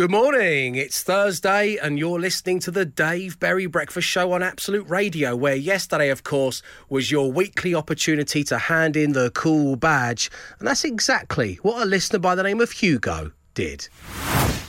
Good 0.00 0.10
morning. 0.10 0.76
It's 0.76 1.02
Thursday, 1.02 1.76
and 1.76 1.98
you're 1.98 2.18
listening 2.18 2.58
to 2.60 2.70
the 2.70 2.86
Dave 2.86 3.38
Berry 3.38 3.66
Breakfast 3.66 4.08
Show 4.08 4.32
on 4.32 4.42
Absolute 4.42 4.88
Radio, 4.88 5.36
where 5.36 5.54
yesterday, 5.54 6.08
of 6.08 6.24
course, 6.24 6.62
was 6.88 7.10
your 7.10 7.30
weekly 7.30 7.74
opportunity 7.74 8.42
to 8.44 8.56
hand 8.56 8.96
in 8.96 9.12
the 9.12 9.30
cool 9.32 9.76
badge. 9.76 10.30
And 10.58 10.66
that's 10.66 10.84
exactly 10.84 11.56
what 11.56 11.82
a 11.82 11.84
listener 11.84 12.18
by 12.18 12.34
the 12.34 12.42
name 12.42 12.62
of 12.62 12.70
Hugo 12.70 13.32
did. 13.52 13.88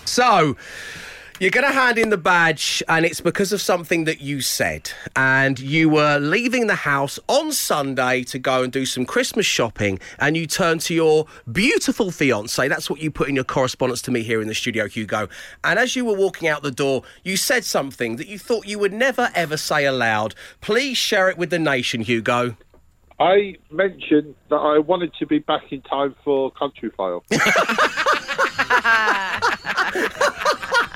So, 0.03 0.57
you're 1.41 1.49
going 1.49 1.65
to 1.65 1.73
hand 1.73 1.97
in 1.97 2.11
the 2.11 2.19
badge, 2.19 2.83
and 2.87 3.03
it's 3.03 3.19
because 3.19 3.51
of 3.51 3.59
something 3.59 4.03
that 4.03 4.21
you 4.21 4.41
said. 4.41 4.91
And 5.15 5.59
you 5.59 5.89
were 5.89 6.19
leaving 6.19 6.67
the 6.67 6.75
house 6.75 7.17
on 7.27 7.51
Sunday 7.51 8.21
to 8.25 8.37
go 8.37 8.61
and 8.61 8.71
do 8.71 8.85
some 8.85 9.07
Christmas 9.07 9.47
shopping, 9.47 9.99
and 10.19 10.37
you 10.37 10.45
turned 10.45 10.81
to 10.81 10.93
your 10.93 11.25
beautiful 11.51 12.11
fiance. 12.11 12.67
That's 12.67 12.91
what 12.91 13.01
you 13.01 13.09
put 13.09 13.27
in 13.27 13.33
your 13.33 13.43
correspondence 13.43 14.03
to 14.03 14.11
me 14.11 14.21
here 14.21 14.39
in 14.39 14.47
the 14.47 14.53
studio, 14.53 14.87
Hugo. 14.87 15.29
And 15.63 15.79
as 15.79 15.95
you 15.95 16.05
were 16.05 16.13
walking 16.13 16.47
out 16.47 16.61
the 16.61 16.69
door, 16.69 17.01
you 17.23 17.37
said 17.37 17.65
something 17.65 18.17
that 18.17 18.27
you 18.27 18.37
thought 18.37 18.67
you 18.67 18.77
would 18.77 18.93
never 18.93 19.31
ever 19.33 19.57
say 19.57 19.85
aloud. 19.85 20.35
Please 20.61 20.95
share 20.95 21.27
it 21.27 21.39
with 21.39 21.49
the 21.49 21.57
nation, 21.57 22.01
Hugo. 22.01 22.55
I 23.19 23.55
mentioned 23.71 24.35
that 24.49 24.57
I 24.57 24.77
wanted 24.77 25.15
to 25.15 25.25
be 25.25 25.39
back 25.39 25.71
in 25.71 25.81
time 25.81 26.13
for 26.23 26.51
Countryfile. 26.51 27.23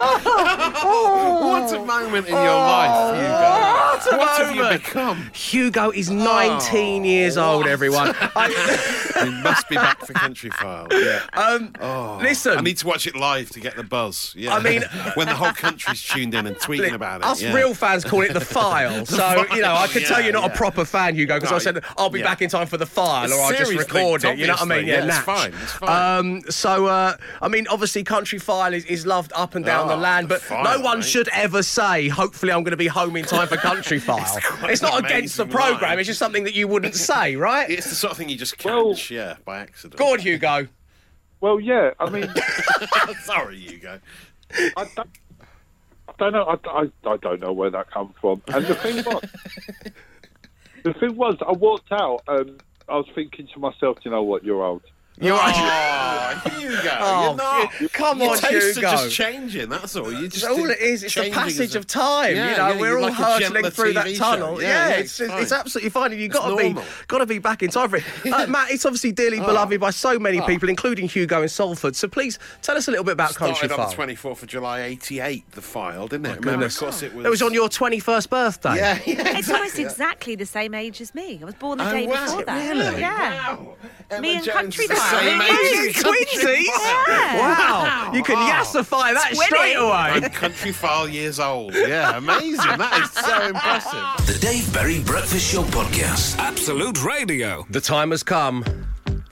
What 0.00 1.72
a 1.72 1.84
moment 1.84 2.26
in 2.26 2.34
your 2.34 2.54
life, 2.54 3.16
Hugo. 3.16 3.30
What 3.30 4.12
a 4.12 4.16
What 4.16 4.46
have 4.46 4.54
you 4.54 4.78
become? 4.78 5.30
Hugo 5.32 5.90
is 5.90 6.10
19 6.10 7.04
years 7.04 7.36
old, 7.36 7.66
everyone. 7.66 8.14
I, 8.36 9.40
must 9.42 9.68
be 9.68 9.76
back 9.76 10.04
for 10.04 10.12
Countryfile. 10.12 10.90
Yeah. 10.92 11.20
um, 11.34 11.72
listen. 12.22 12.58
I 12.58 12.60
need 12.60 12.78
to 12.78 12.86
watch 12.86 13.06
it 13.06 13.14
live 13.16 13.50
to 13.50 13.60
get 13.60 13.76
the 13.76 13.82
buzz. 13.82 14.34
Yeah. 14.36 14.54
I 14.54 14.60
mean- 14.60 14.82
when 15.14 15.26
the 15.26 15.34
whole 15.34 15.52
country's 15.52 16.02
tuned 16.02 16.34
in 16.34 16.46
and 16.46 16.56
tweeting 16.60 16.92
about 16.92 17.20
it. 17.20 17.26
Us 17.26 17.42
yeah. 17.42 17.54
real 17.54 17.74
fans 17.74 18.04
call 18.04 18.22
it 18.22 18.32
the 18.32 18.40
file. 18.40 19.04
so, 19.06 19.44
you 19.54 19.62
know, 19.62 19.74
I 19.74 19.86
can 19.86 20.02
tell 20.02 20.20
you're 20.20 20.32
not 20.32 20.44
yeah. 20.44 20.52
a 20.52 20.56
proper 20.56 20.84
fan, 20.84 21.14
Hugo, 21.14 21.36
because 21.36 21.52
I 21.52 21.58
said 21.58 21.82
I'll 21.96 22.10
be 22.10 22.20
yeah. 22.20 22.26
back 22.26 22.42
in 22.42 22.50
time 22.50 22.66
for 22.66 22.76
the 22.76 22.86
file 22.86 23.24
It's 23.24 23.34
or 23.34 23.40
I'll 23.40 23.52
just 23.52 23.72
record 23.72 24.24
it. 24.24 24.38
You 24.38 24.46
know 24.46 24.54
what 24.54 24.62
I 24.62 24.64
mean? 24.64 24.78
obviously. 24.90 25.08
Yeah, 25.08 25.16
it's 25.16 25.24
fine, 25.24 25.52
it's 25.62 25.72
fine. 25.72 26.18
Um, 26.18 26.42
so, 26.50 26.86
uh, 26.86 27.16
I 27.40 27.48
mean, 27.48 27.66
obviously, 27.68 28.04
Countryfile 28.04 28.72
is, 28.72 28.84
is 28.86 29.06
loved 29.06 29.32
up 29.34 29.54
and 29.54 29.64
down 29.64 29.69
Oh, 29.78 29.88
the 29.88 29.94
ah, 29.94 29.98
land, 29.98 30.28
but 30.28 30.40
File, 30.40 30.64
no 30.64 30.80
one 30.80 30.98
mate. 30.98 31.06
should 31.06 31.28
ever 31.28 31.62
say, 31.62 32.08
hopefully, 32.08 32.52
I'm 32.52 32.62
going 32.62 32.72
to 32.72 32.76
be 32.76 32.86
home 32.86 33.16
in 33.16 33.24
time 33.24 33.48
for 33.48 33.56
Country 33.56 33.98
File. 34.08 34.24
quite 34.42 34.70
it's 34.72 34.82
not 34.82 35.04
against 35.04 35.36
the 35.36 35.46
programme, 35.46 35.98
it's 35.98 36.06
just 36.06 36.18
something 36.18 36.44
that 36.44 36.54
you 36.54 36.66
wouldn't 36.68 36.94
say, 37.10 37.36
right? 37.36 37.68
It's 37.70 37.88
the 37.88 37.94
sort 37.96 38.12
of 38.12 38.16
thing 38.18 38.28
you 38.28 38.36
just 38.36 38.58
catch, 38.58 38.66
Well- 38.72 38.94
yeah, 39.10 39.36
by 39.44 39.58
accident. 39.60 39.96
Go 39.98 40.12
on, 40.12 40.18
Hugo. 40.18 40.68
well, 41.40 41.60
yeah, 41.60 41.90
I 42.00 42.10
mean, 42.10 42.28
Sorry, 43.24 43.58
Hugo. 43.58 44.00
I 44.52 44.86
don't, 44.96 45.08
I 46.08 46.12
don't 46.18 46.32
know. 46.32 46.44
I, 46.44 46.68
I, 46.68 47.10
I 47.12 47.16
don't 47.18 47.40
know 47.40 47.52
where 47.52 47.70
that 47.70 47.90
comes 47.90 48.14
from. 48.20 48.42
And 48.48 48.66
the 48.66 48.74
thing 48.74 48.96
was, 49.04 49.22
the 50.82 50.92
thing 50.94 51.16
was, 51.16 51.36
I 51.46 51.52
walked 51.52 51.92
out. 51.92 52.22
and 52.28 52.60
I 52.88 52.96
was 52.96 53.06
thinking 53.14 53.46
to 53.54 53.60
myself, 53.60 53.98
you 54.04 54.10
know 54.10 54.22
what, 54.24 54.42
you're 54.44 54.62
old. 54.64 54.82
You're 55.26 55.38
Oh, 55.38 56.40
Hugo, 56.46 56.96
Oh, 57.00 57.24
you're 57.26 57.34
not. 57.36 57.92
Come 57.92 58.20
Your 58.20 58.30
on, 58.30 58.38
tastes 58.38 58.76
Hugo. 58.76 58.88
are 58.88 58.92
just 58.96 59.14
changing. 59.14 59.68
That's 59.68 59.94
all. 59.96 60.10
You 60.12 60.28
just 60.28 60.44
That's 60.46 60.56
all 60.58 60.70
it 60.70 60.78
is. 60.80 61.02
It's 61.02 61.14
the 61.14 61.30
passage 61.30 61.74
a- 61.74 61.78
of 61.78 61.86
time. 61.86 62.36
Yeah, 62.36 62.50
you 62.52 62.56
know, 62.56 62.68
yeah, 62.68 62.80
we're 62.80 62.96
all 62.96 63.02
like 63.02 63.14
hurtling 63.14 63.52
gentler 63.52 63.70
through 63.70 63.92
that 63.94 64.06
TV 64.06 64.16
tunnel. 64.18 64.62
Yeah, 64.62 64.68
Yeah, 64.68 64.88
yeah, 64.88 64.94
it's, 64.96 65.20
it's 65.20 65.32
it's, 65.34 65.52
absolutely 65.52 65.90
fine, 65.90 66.12
and 66.12 66.20
you've 66.20 66.32
got 66.32 66.48
to 66.48 66.56
be 66.56 66.74
got 67.08 67.18
to 67.18 67.26
be 67.26 67.38
back 67.38 67.62
in 67.62 67.70
time 67.70 67.88
for 67.90 67.96
it. 67.96 68.04
Uh, 68.32 68.46
Matt, 68.46 68.70
it's 68.70 68.86
obviously 68.86 69.12
dearly 69.12 69.40
beloved 69.40 69.78
by 69.80 69.90
so 69.90 70.18
many 70.18 70.40
people, 70.42 70.68
including 70.68 71.08
Hugo 71.08 71.42
in 71.42 71.48
Salford. 71.48 71.96
So 71.96 72.06
please 72.08 72.38
tell 72.62 72.76
us 72.76 72.86
a 72.88 72.90
little 72.90 73.04
bit 73.04 73.12
about 73.12 73.34
Country 73.34 73.68
Started 73.68 73.82
on 73.98 74.06
the 74.08 74.14
24th 74.14 74.42
of 74.42 74.48
July, 74.48 74.82
88, 74.82 75.50
the 75.52 75.60
file, 75.60 76.06
didn't 76.08 76.26
it? 76.26 76.38
Remember, 76.38 76.66
of 76.66 76.76
course, 76.76 77.02
it 77.02 77.12
was. 77.14 77.26
It 77.26 77.28
was 77.28 77.42
on 77.42 77.52
your 77.52 77.68
21st 77.68 78.30
birthday. 78.30 78.76
Yeah, 78.76 78.98
yeah. 79.06 79.38
It's 79.38 79.50
almost 79.50 79.78
exactly 79.78 80.36
the 80.36 80.46
same 80.46 80.74
age 80.74 81.00
as 81.00 81.14
me. 81.14 81.38
I 81.42 81.44
was 81.44 81.54
born 81.56 81.78
the 81.78 81.88
Oh, 81.88 81.92
day 81.92 82.06
before 82.06 82.44
that. 82.44 82.68
Really? 82.72 83.00
Yeah. 83.00 83.56
Wow. 83.56 83.76
Emma 84.10 84.20
Me 84.22 84.36
and 84.36 84.44
Jones 84.44 84.56
Country 84.56 84.84
is 84.86 84.90
File. 84.92 85.09
Same 85.10 85.40
Yeah. 85.40 85.46
age 85.46 85.96
Hey, 85.96 86.02
twinsies! 86.02 86.66
File. 86.66 87.38
Wow. 87.38 88.10
You 88.14 88.22
can 88.22 88.36
ah. 88.38 88.46
Wow. 88.48 88.62
yassify 88.62 89.12
that 89.14 89.32
Twinning. 89.32 89.44
straight 89.46 89.74
away. 89.74 89.90
I'm 89.92 90.22
Country 90.30 90.72
File 90.72 91.08
years 91.08 91.38
old. 91.40 91.74
Yeah, 91.74 92.16
amazing. 92.16 92.78
That 92.78 93.00
is 93.02 93.10
so 93.24 93.46
impressive. 93.46 94.26
The 94.26 94.38
Dave 94.40 94.72
Berry 94.72 95.00
Breakfast 95.00 95.50
Show 95.52 95.62
Podcast. 95.64 96.38
Absolute 96.38 97.02
Radio. 97.04 97.66
The 97.70 97.80
time 97.80 98.10
has 98.10 98.22
come 98.22 98.64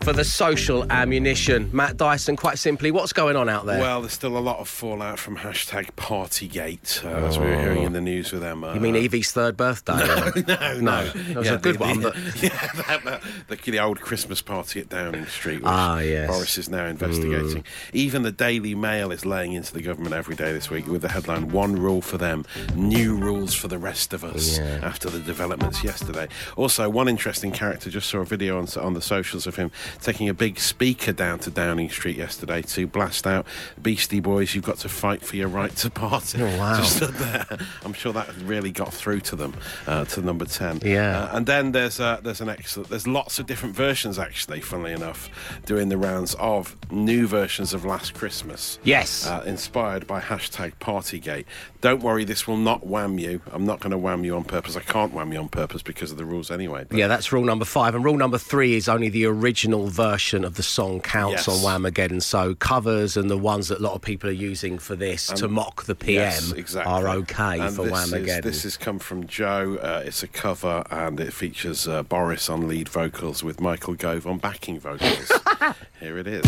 for 0.09 0.15
the 0.15 0.25
social 0.25 0.91
ammunition. 0.91 1.69
Matt 1.71 1.99
Dyson, 1.99 2.35
quite 2.35 2.59
simply, 2.59 2.91
what's 2.91 3.13
going 3.13 3.37
on 3.37 3.51
out 3.51 3.67
there? 3.67 3.79
Well, 3.79 4.01
there's 4.01 4.15
still 4.15 4.39
a 4.39 4.41
lot 4.41 4.59
of 4.59 4.67
fallout 4.67 5.19
from 5.19 5.37
hashtag 5.37 5.91
Partygate, 5.99 7.05
uh, 7.05 7.27
as 7.27 7.39
we 7.39 7.45
were 7.45 7.61
hearing 7.61 7.83
in 7.83 7.93
the 7.93 8.01
news 8.01 8.33
with 8.33 8.43
Emma. 8.43 8.73
you 8.73 8.81
mean 8.81 8.95
Evie's 8.97 9.33
third 9.33 9.55
birthday? 9.59 9.93
no, 10.47 10.81
no, 10.81 11.05
That 11.11 11.37
was 11.37 11.51
a 11.51 11.59
good 11.59 11.75
the, 11.75 11.79
one, 11.79 12.01
The, 12.01 12.11
but- 12.11 12.17
yeah, 12.43 12.71
that, 12.87 13.05
that, 13.05 13.23
the, 13.49 13.71
the 13.71 13.79
old 13.81 14.01
Christmas 14.01 14.41
party 14.41 14.81
at 14.81 14.89
Downing 14.89 15.27
Street, 15.27 15.57
which 15.57 15.67
Ah, 15.67 15.99
yes. 15.99 16.31
Boris 16.31 16.57
is 16.57 16.71
now 16.71 16.87
investigating. 16.87 17.63
Even 17.93 18.23
the 18.23 18.33
Daily 18.33 18.75
Mail 18.75 19.13
is 19.13 19.27
laying 19.27 19.53
into 19.53 19.75
the 19.75 19.83
government 19.83 20.15
every 20.15 20.37
day 20.37 20.53
this 20.55 20.71
week 20.71 20.87
with 20.87 21.03
the 21.03 21.09
headline 21.11 21.51
"One 21.51 21.77
rule 21.77 22.01
for 22.01 22.17
them, 22.17 22.47
new 22.75 23.15
rules 23.15 23.53
for 23.55 23.69
the 23.69 23.79
rest 23.79 24.15
of 24.15 24.25
us." 24.25 24.57
Yeah. 24.59 24.81
After 24.83 25.11
the 25.11 25.21
developments 25.21 25.85
yesterday, 25.85 26.29
also 26.57 26.89
one 26.89 27.09
interesting 27.09 27.53
character 27.53 27.91
just 27.91 28.09
saw 28.09 28.21
a 28.21 28.25
video 28.25 28.59
on 28.59 28.67
on 28.81 28.95
the 28.95 29.03
socials 29.03 29.47
of 29.47 29.57
him 29.57 29.71
taking 30.01 30.29
a 30.29 30.35
big 30.35 30.59
speaker 30.59 31.13
down 31.13 31.39
to 31.41 31.51
Downing 31.51 31.91
Street 31.91 32.17
yesterday 32.17 32.63
to 32.63 32.87
blast 32.87 33.27
out 33.27 33.47
Beastie 33.81 34.21
Boys. 34.21 34.55
You've 34.55 34.65
got 34.65 34.79
to 34.79 34.89
fight 34.89 35.23
for 35.23 35.37
your 35.37 35.49
right 35.49 35.75
to 35.77 35.91
party. 35.91 36.43
Oh, 36.43 36.59
wow. 36.59 36.77
Just 36.79 36.97
stood 36.97 37.15
there. 37.15 37.47
I'm 37.85 37.93
sure 37.93 38.13
that 38.13 38.29
really 38.43 38.71
got 38.71 38.93
through 38.93 39.21
to 39.21 39.37
them, 39.37 39.55
uh, 39.87 40.05
to 40.07 40.21
number 40.23 40.45
ten. 40.45 40.81
Yeah. 40.85 41.25
Uh, 41.25 41.37
and 41.37 41.47
then 41.47 41.73
there's 41.73 42.01
uh, 42.01 42.21
there's 42.23 42.41
an 42.41 42.49
excellent. 42.49 42.91
There's 42.91 43.07
lots 43.07 43.39
of 43.39 43.47
different 43.47 43.75
versions 43.75 44.19
actually. 44.19 44.61
Funnily 44.61 44.93
enough, 44.93 45.29
doing 45.67 45.89
the 45.89 45.97
rounds 45.99 46.35
of 46.39 46.77
new 46.91 47.27
versions 47.27 47.75
of 47.75 47.85
Last 47.85 48.15
Christmas. 48.15 48.79
Yes. 48.85 49.27
Uh, 49.27 49.43
inspired 49.47 50.07
by 50.07 50.21
hashtag 50.21 50.73
Partygate. 50.81 51.45
Don't 51.81 52.03
worry, 52.03 52.25
this 52.25 52.47
will 52.47 52.57
not 52.57 52.87
wham 52.87 53.19
you. 53.19 53.41
I'm 53.53 53.65
not 53.65 53.81
going 53.81 53.93
to 53.93 53.99
wham 53.99 54.25
you 54.25 54.35
on 54.37 54.45
purpose. 54.45 54.77
I 54.77 54.81
can't 54.81 55.13
wham 55.13 55.33
you 55.33 55.39
on 55.39 55.49
purpose 55.49 55.83
because 55.83 56.11
of 56.11 56.19
the 56.19 56.25
rules 56.25 56.51
anyway. 56.51 56.85
But 56.89 56.99
Yeah, 56.99 57.07
that's 57.07 57.33
rule 57.33 57.45
number 57.45 57.65
five. 57.65 57.95
And 57.95 58.05
rule 58.05 58.17
number 58.17 58.39
three 58.39 58.75
is 58.75 58.89
only 58.89 59.09
the 59.09 59.27
original 59.27 59.88
version 59.89 60.45
of 60.45 60.55
the 60.57 60.63
song 60.63 61.01
counts 61.01 61.47
Yes. 61.47 61.49
on 61.49 61.83
Whamageddon. 61.83 62.23
So 62.23 62.55
covers 62.55 63.17
and 63.17 63.31
the 63.31 63.37
ones 63.39 63.69
that 63.69 63.79
a 63.81 63.83
lot 63.83 63.95
of 63.95 64.03
people 64.03 64.29
are 64.31 64.33
using 64.33 64.79
for 64.79 64.95
this 64.97 65.27
to 65.29 65.49
mock 65.49 65.85
the 65.85 65.95
PM 65.95 66.15
Yes, 66.23 66.53
exactly. 66.53 66.93
are 66.93 67.09
okay 67.09 67.61
And 67.61 67.75
for 67.75 67.85
this 67.85 67.93
Whamageddon. 67.93 68.39
Is, 68.39 68.45
this 68.45 68.63
has 68.65 68.77
come 68.77 68.99
from 68.99 69.27
Joe. 69.27 69.79
Uh, 69.83 70.03
it's 70.05 70.23
a 70.23 70.29
cover 70.29 70.85
and 70.91 71.19
it 71.21 71.33
features 71.33 71.87
uh, 71.89 72.03
Boris 72.03 72.49
on 72.49 72.69
lead 72.69 72.89
vocals 72.89 73.43
with 73.43 73.61
Michael 73.61 73.95
Gove 73.95 74.27
on 74.27 74.39
backing 74.39 74.79
vocals. 74.81 75.31
Here 76.01 76.19
it 76.19 76.27
is. 76.27 76.45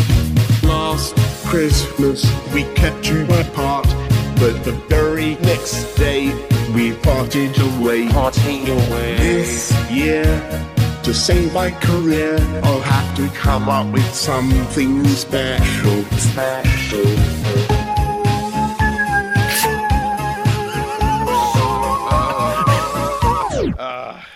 Last 0.63 1.15
Christmas 1.45 2.23
we 2.53 2.63
kept 2.75 3.09
you 3.09 3.23
apart, 3.25 3.85
but 4.35 4.63
the 4.63 4.71
very 4.87 5.35
next 5.41 5.95
day 5.95 6.27
we 6.73 6.93
parted 6.97 7.51
away. 7.59 8.07
Parting 8.09 8.67
away. 8.69 9.17
This 9.17 9.73
year, 9.91 10.23
to 11.03 11.13
save 11.13 11.53
my 11.53 11.71
career, 11.71 12.37
I'll 12.63 12.81
have 12.81 13.15
to 13.17 13.27
come 13.29 13.69
up 13.69 13.91
with 13.91 14.13
something 14.13 15.03
special. 15.07 16.03
Special. 16.17 17.01
Ah. 22.09 23.77
Ah. 23.79 24.27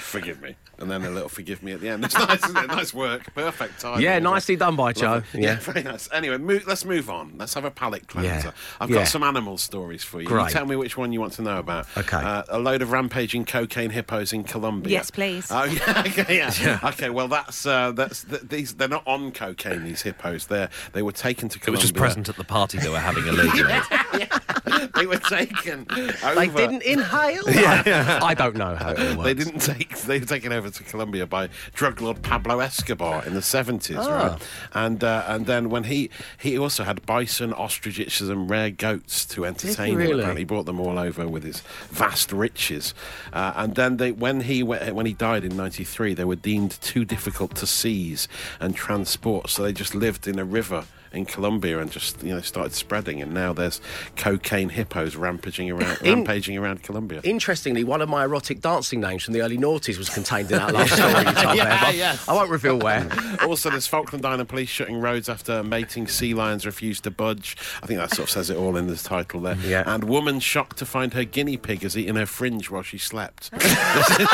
Forgive 0.00 0.42
me. 0.42 0.56
Forgive 0.80 0.90
me. 0.90 0.94
And 0.96 1.04
then 1.04 1.10
a 1.10 1.14
little 1.14 1.28
forgive 1.28 1.62
me 1.62 1.72
at 1.72 1.80
the 1.80 1.88
end. 1.88 2.04
It's 2.10 2.14
nice, 2.18 2.44
isn't 2.44 2.56
it? 2.56 2.66
Nice 2.68 2.92
work. 2.94 3.32
Perfect 3.34 3.80
time. 3.80 4.00
yeah, 4.00 4.18
nicely 4.18 4.56
done 4.56 4.74
by 4.76 4.92
Joe. 4.92 5.22
Yeah. 5.34 5.40
Yeah. 5.40 5.56
very 5.60 5.82
nice. 5.82 6.08
Anyway, 6.12 6.38
move, 6.38 6.66
let's 6.66 6.84
move 6.84 7.08
on. 7.10 7.34
Let's 7.36 7.54
have 7.54 7.64
a 7.64 7.70
palate 7.70 8.08
cleanser. 8.08 8.48
Yeah. 8.48 8.52
I've 8.80 8.90
Yeah. 8.90 8.96
got 8.98 9.08
some 9.08 9.22
animal 9.22 9.58
stories 9.58 10.02
for 10.02 10.18
you. 10.18 10.22
You 10.22 10.28
Great. 10.28 10.50
tell 10.50 10.66
me 10.66 10.76
which 10.76 10.96
one 10.96 11.12
you 11.12 11.20
want 11.20 11.34
to 11.34 11.42
know 11.42 11.58
about. 11.58 11.86
Okay. 11.96 12.16
Uh, 12.16 12.42
a 12.48 12.58
load 12.58 12.82
of 12.82 12.90
rampaging 12.92 13.44
cocaine 13.44 13.90
hippos 13.90 14.32
in 14.32 14.44
Colombia. 14.44 14.92
Yes, 14.92 15.10
please. 15.10 15.48
Oh 15.50 15.64
yeah, 15.78 16.02
okay, 16.06 16.36
yeah. 16.36 16.78
Okay, 16.84 17.10
well 17.10 17.28
that's 17.28 17.64
uh, 17.66 17.92
that's 17.92 18.24
th- 18.24 18.42
these. 18.42 18.74
They're 18.74 18.88
not 18.88 19.06
on 19.06 19.32
cocaine. 19.32 19.84
These 19.84 20.02
hippos. 20.02 20.46
They 20.46 20.62
are 20.62 20.70
they 20.92 21.02
were 21.02 21.12
taken 21.12 21.48
to 21.50 21.58
It 21.58 21.62
Colombia. 21.62 21.78
was 21.82 21.90
just 21.90 21.94
present 21.94 22.28
at 22.28 22.36
the 22.36 22.44
party 22.44 22.78
they 22.78 22.88
were 22.88 22.98
having 22.98 23.24
a 23.24 23.28
illegally. 23.28 24.88
they 24.94 25.06
were 25.06 25.16
taken. 25.18 25.86
Over. 25.90 26.34
They 26.34 26.46
didn't 26.48 26.82
inhale? 26.82 27.42
Yeah. 27.50 28.20
I 28.22 28.34
don't 28.34 28.56
know 28.56 28.74
how 28.76 28.90
it 28.92 29.16
works. 29.16 29.24
They 29.24 29.34
didn't 29.34 29.60
take. 29.60 29.96
They 30.00 30.18
were 30.20 30.26
taken 30.26 30.52
over 30.52 30.69
to 30.70 30.82
Colombia 30.84 31.26
by 31.26 31.48
drug 31.74 32.00
lord 32.00 32.22
Pablo 32.22 32.60
Escobar 32.60 33.24
in 33.26 33.34
the 33.34 33.42
seventies, 33.42 33.96
Ah. 33.98 34.28
right? 34.32 34.42
And 34.72 35.02
uh, 35.04 35.24
and 35.26 35.46
then 35.46 35.70
when 35.70 35.84
he 35.84 36.10
he 36.38 36.58
also 36.58 36.84
had 36.84 37.04
bison, 37.06 37.52
ostriches, 37.52 38.28
and 38.28 38.48
rare 38.48 38.70
goats 38.70 39.24
to 39.26 39.44
entertain 39.44 40.00
him. 40.00 40.18
Apparently, 40.18 40.40
he 40.42 40.44
brought 40.44 40.66
them 40.66 40.80
all 40.80 40.98
over 40.98 41.26
with 41.28 41.42
his 41.44 41.60
vast 41.90 42.32
riches. 42.32 42.94
Uh, 43.32 43.52
and 43.56 43.74
then 43.74 43.96
they 43.98 44.12
when 44.12 44.42
he 44.42 44.62
went, 44.62 44.94
when 44.94 45.06
he 45.06 45.12
died 45.12 45.44
in 45.44 45.56
'93, 45.56 46.14
they 46.14 46.24
were 46.24 46.36
deemed 46.36 46.80
too 46.80 47.04
difficult 47.04 47.54
to 47.56 47.66
seize 47.66 48.28
and 48.60 48.74
transport, 48.74 49.50
so 49.50 49.62
they 49.62 49.72
just 49.72 49.94
lived 49.94 50.26
in 50.26 50.38
a 50.38 50.44
river 50.44 50.84
in 51.12 51.24
Colombia 51.24 51.78
and 51.80 51.90
just 51.90 52.22
you 52.22 52.34
know 52.34 52.40
started 52.40 52.72
spreading, 52.72 53.20
and 53.20 53.32
now 53.34 53.52
there's 53.52 53.80
cocaine 54.16 54.68
hippos 54.68 55.16
rampaging 55.16 55.70
around, 55.72 55.98
In- 56.02 56.18
rampaging 56.18 56.56
around 56.56 56.82
Colombia. 56.82 57.20
Interestingly, 57.24 57.84
one 57.84 58.00
of 58.02 58.08
my 58.08 58.24
erotic 58.24 58.60
dancing 58.60 59.00
names 59.00 59.24
from 59.24 59.34
the 59.34 59.42
early 59.42 59.58
noughties 59.58 59.98
was 59.98 60.08
contained 60.08 60.50
in 60.50 60.58
that 60.58 60.72
last 60.74 60.92
story 60.94 61.10
Yeah, 61.56 61.84
there, 61.84 61.94
yes. 61.94 62.28
I 62.28 62.32
won't 62.34 62.50
reveal 62.50 62.78
where. 62.78 63.08
also, 63.42 63.70
there's 63.70 63.86
Falkland 63.86 64.24
Island 64.24 64.48
police 64.48 64.68
shutting 64.68 65.00
roads 65.00 65.28
after 65.28 65.62
mating 65.62 66.06
sea 66.06 66.34
lions 66.34 66.64
refuse 66.66 67.00
to 67.00 67.10
budge. 67.10 67.56
I 67.82 67.86
think 67.86 67.98
that 67.98 68.10
sort 68.10 68.28
of 68.28 68.30
says 68.30 68.50
it 68.50 68.56
all 68.56 68.76
in 68.76 68.86
the 68.86 68.96
title 68.96 69.40
there. 69.40 69.56
Yeah. 69.56 69.82
And 69.86 70.04
woman 70.04 70.40
shocked 70.40 70.78
to 70.78 70.86
find 70.86 71.12
her 71.14 71.24
guinea 71.24 71.56
pig 71.56 71.82
has 71.82 71.96
eaten 71.96 72.16
her 72.16 72.26
fringe 72.26 72.70
while 72.70 72.82
she 72.82 72.98
slept. 72.98 73.50
this, 73.52 74.10
is, 74.10 74.28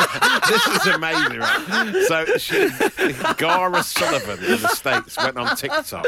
this 0.49 0.67
is 0.67 0.87
amazing, 0.87 1.39
right? 1.39 2.05
So 2.07 2.37
she, 2.37 2.69
Gara 3.37 3.83
Sullivan 3.83 4.43
in 4.45 4.61
the 4.61 4.67
States 4.69 5.17
went 5.17 5.37
on 5.37 5.55
TikTok 5.55 6.05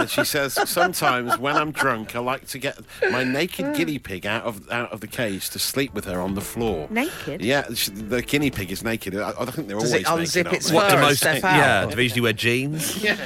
and 0.00 0.10
she 0.10 0.24
says, 0.24 0.54
Sometimes 0.68 1.38
when 1.38 1.56
I'm 1.56 1.70
drunk, 1.70 2.16
I 2.16 2.18
like 2.20 2.46
to 2.48 2.58
get 2.58 2.78
my 3.10 3.24
naked 3.24 3.66
mm. 3.66 3.76
guinea 3.76 3.98
pig 3.98 4.26
out 4.26 4.44
of 4.44 4.70
out 4.70 4.92
of 4.92 5.00
the 5.00 5.06
cage 5.06 5.50
to 5.50 5.58
sleep 5.58 5.94
with 5.94 6.04
her 6.06 6.20
on 6.20 6.34
the 6.34 6.40
floor. 6.40 6.86
Naked? 6.90 7.42
Yeah, 7.42 7.72
she, 7.74 7.90
the 7.90 8.22
guinea 8.22 8.50
pig 8.50 8.70
is 8.72 8.82
naked. 8.82 9.16
I, 9.16 9.30
I 9.38 9.44
think 9.46 9.68
they're 9.68 9.78
Does 9.78 9.92
always 10.06 10.34
it 10.36 10.42
unzip 10.42 10.44
naked, 10.44 10.58
its 10.58 10.72
What 10.72 10.90
do 10.90 10.98
most? 10.98 11.18
step 11.18 11.44
out? 11.44 11.56
Yeah, 11.56 11.86
do 11.86 11.96
they 11.96 12.02
usually 12.02 12.20
wear 12.22 12.32
jeans? 12.32 13.02
yeah. 13.04 13.16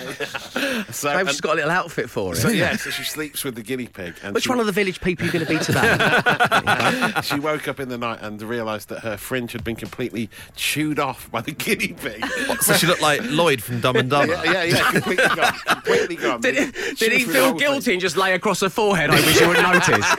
So, 0.91 1.09
Maybe 1.09 1.21
and- 1.21 1.29
she's 1.31 1.41
got 1.41 1.53
a 1.53 1.57
little 1.57 1.71
outfit 1.71 2.11
for 2.11 2.33
it. 2.33 2.37
so 2.37 2.49
yeah, 2.49 2.77
so 2.77 2.91
she 2.91 3.03
sleeps 3.05 3.45
with 3.45 3.55
the 3.55 3.63
guinea 3.63 3.87
pig. 3.87 4.15
And 4.23 4.35
Which 4.35 4.45
she, 4.45 4.49
one 4.51 4.61
of 4.61 4.67
the 4.67 4.73
village 4.73 5.01
people 5.01 5.25
are 5.25 5.27
you 5.27 5.33
going 5.33 5.47
to 5.47 5.53
be 5.53 5.65
today? 5.65 7.13
she 7.23 7.39
woke 7.41 7.69
up 7.69 7.81
in 7.81 7.89
the 7.89 7.99
night 7.99 8.19
and 8.23 8.41
realised 8.43 8.89
that 8.89 9.01
her 9.01 9.17
fringe 9.17 9.53
had 9.53 9.65
been 9.65 9.77
completely 9.77 10.29
chewed 10.57 10.99
off 10.99 11.31
by 11.31 11.41
the 11.41 11.53
guinea 11.53 11.95
pig. 11.95 12.25
So 12.61 12.75
she 12.75 12.87
looked 12.87 13.03
like 13.03 13.21
Lloyd 13.25 13.63
from 13.63 13.81
Dumb 13.81 13.97
and 13.97 14.11
Dumber. 14.15 14.35
yeah, 14.45 14.53
yeah, 14.53 14.63
yeah, 14.65 14.91
completely 14.93 15.27
gone. 15.37 15.53
Completely 15.67 16.17
gone. 16.17 16.41
did 16.41 16.55
he, 16.57 16.64
She 16.64 16.64
did 16.99 17.13
he 17.13 17.25
was 17.25 17.27
with 17.27 17.27
the 17.27 17.33
feel 17.33 17.55
guilty 17.55 17.93
and 17.93 18.01
just 18.01 18.17
lay 18.17 18.35
across 18.35 18.61
her 18.61 18.69
forehead? 18.69 19.11
I 19.11 19.15
wish 19.15 19.41
you 19.41 19.49
would 19.49 19.63
notice. 19.63 20.07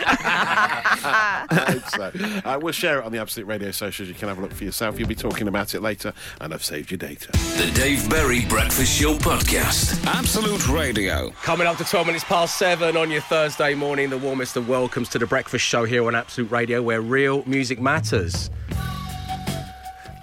I 1.07 1.65
hope 1.67 1.89
so. 1.89 2.49
Uh, 2.49 2.59
we'll 2.61 2.73
share 2.73 2.99
it 2.99 3.05
on 3.05 3.11
the 3.11 3.19
Absolute 3.19 3.47
Radio 3.47 3.71
socials. 3.71 4.09
You 4.09 4.15
can 4.15 4.27
have 4.27 4.37
a 4.37 4.41
look 4.41 4.53
for 4.53 4.63
yourself. 4.63 4.99
You'll 4.99 5.07
be 5.07 5.15
talking 5.15 5.47
about 5.47 5.73
it 5.75 5.81
later, 5.81 6.13
and 6.41 6.53
I've 6.53 6.63
saved 6.63 6.91
your 6.91 6.97
data. 6.97 7.31
The 7.31 7.71
Dave 7.75 8.09
Berry 8.09 8.45
Breakfast 8.45 8.99
Show 8.99 9.15
Podcast. 9.15 10.05
Absolute 10.05 10.67
Radio. 10.69 11.29
Coming 11.43 11.67
up 11.67 11.77
to 11.77 11.83
12 11.83 12.07
minutes 12.07 12.23
past 12.23 12.57
seven 12.57 12.97
on 12.97 13.11
your 13.11 13.21
Thursday 13.21 13.73
morning, 13.73 14.09
the 14.09 14.17
warmest 14.17 14.55
of 14.57 14.67
welcomes 14.67 15.09
to 15.09 15.19
the 15.19 15.27
breakfast 15.27 15.65
show 15.65 15.85
here 15.85 16.05
on 16.07 16.15
Absolute 16.15 16.51
Radio, 16.51 16.81
where 16.81 17.01
real 17.01 17.43
music 17.45 17.79
matters. 17.79 18.49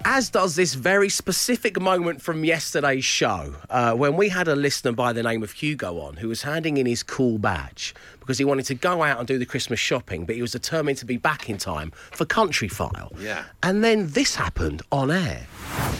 As 0.04 0.28
does 0.30 0.56
this 0.56 0.74
very 0.74 1.08
specific 1.08 1.80
moment 1.80 2.20
from 2.20 2.44
yesterday's 2.44 3.04
show, 3.04 3.54
uh, 3.70 3.94
when 3.94 4.16
we 4.16 4.28
had 4.28 4.48
a 4.48 4.56
listener 4.56 4.92
by 4.92 5.12
the 5.12 5.22
name 5.22 5.42
of 5.42 5.52
Hugo 5.52 6.00
on 6.00 6.16
who 6.16 6.28
was 6.28 6.42
handing 6.42 6.76
in 6.76 6.86
his 6.86 7.02
cool 7.04 7.38
badge 7.38 7.94
because 8.18 8.36
he 8.36 8.44
wanted 8.44 8.66
to 8.66 8.74
go 8.74 9.02
out 9.04 9.18
and 9.18 9.28
do 9.28 9.38
the 9.38 9.46
Christmas 9.46 9.78
shopping, 9.78 10.26
but 10.26 10.34
he 10.34 10.42
was 10.42 10.52
determined 10.52 10.98
to 10.98 11.06
be 11.06 11.16
back 11.16 11.48
in 11.48 11.56
time 11.56 11.92
for 12.10 12.24
Countryfile. 12.24 13.18
Yeah. 13.20 13.44
And 13.62 13.84
then 13.84 14.08
this 14.10 14.34
happened 14.34 14.82
on 14.90 15.10
air. 15.10 15.46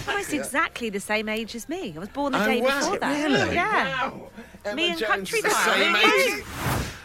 Almost 0.09 0.33
exactly 0.33 0.91
the 0.91 1.01
same 1.01 1.29
age 1.29 1.55
as 1.55 1.69
me. 1.69 1.95
I 1.97 1.99
was 2.01 2.09
born 2.09 2.33
the 2.33 2.43
Oh, 2.43 2.47
day 2.47 2.61
wow. 2.61 2.81
before 2.81 2.99
that. 2.99 3.25
Really? 3.25 3.55
Yeah. 3.55 4.11
Emma 4.65 4.77
Me 4.77 4.91
and 4.91 4.99
Jones 4.99 5.11
Country 5.31 5.41
File. 5.43 6.43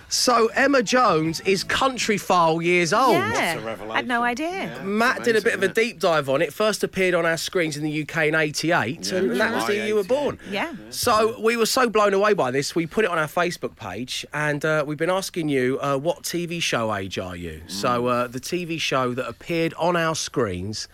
Same 0.09 0.36
Yeah. 0.36 0.39
age. 0.39 0.48
So 0.48 0.48
Emma 0.56 0.83
Jones 0.83 1.39
is 1.42 1.63
Countryfile 1.63 2.63
years 2.63 2.94
old. 2.94 3.13
Yeah. 3.13 3.54
a 3.56 3.59
revelation. 3.59 3.92
I 3.92 3.95
had 3.98 4.07
no 4.07 4.24
idea. 4.24 4.81
Matt 4.83 5.24
did 5.24 5.36
a 5.36 5.42
bit 5.42 5.54
of 5.54 5.63
a 5.63 5.68
deep 5.68 6.00
dive 6.00 6.30
on 6.30 6.42
it. 6.42 6.54
First 6.54 6.83
appeared 6.83 7.13
on 7.13 7.25
our 7.25 7.38
screens 7.38 7.77
in 7.77 7.83
the 7.83 8.01
UK 8.04 8.27
in 8.27 8.36
'88, 8.36 9.12
and 9.12 9.39
that 9.39 9.54
was 9.54 9.65
the 9.68 9.75
year 9.75 9.86
you 9.88 9.95
were 9.95 10.04
born. 10.04 10.39
Yeah. 10.50 10.74
So 10.89 11.39
we 11.39 11.57
were 11.57 11.65
so 11.65 11.89
blown 11.89 12.13
away 12.13 12.33
by 12.33 12.51
this, 12.51 12.75
we 12.75 12.86
put 12.86 13.06
it 13.06 13.12
on 13.12 13.18
our 13.18 13.27
Facebook 13.27 13.75
page, 13.75 14.25
and 14.33 14.63
uh, 14.65 14.83
we've 14.88 14.98
been 14.98 15.09
asking 15.09 15.50
you, 15.50 15.80
uh, 15.81 15.98
what 15.98 16.24
TV 16.24 16.62
show 16.62 16.94
age 16.94 17.18
are 17.19 17.36
you? 17.36 17.62
So 17.68 18.07
uh, 18.07 18.27
the 18.27 18.39
TV 18.39 18.80
show 18.80 19.13
that 19.13 19.27
appeared 19.27 19.74
on 19.77 19.95
our 19.95 20.15
screens 20.15 20.88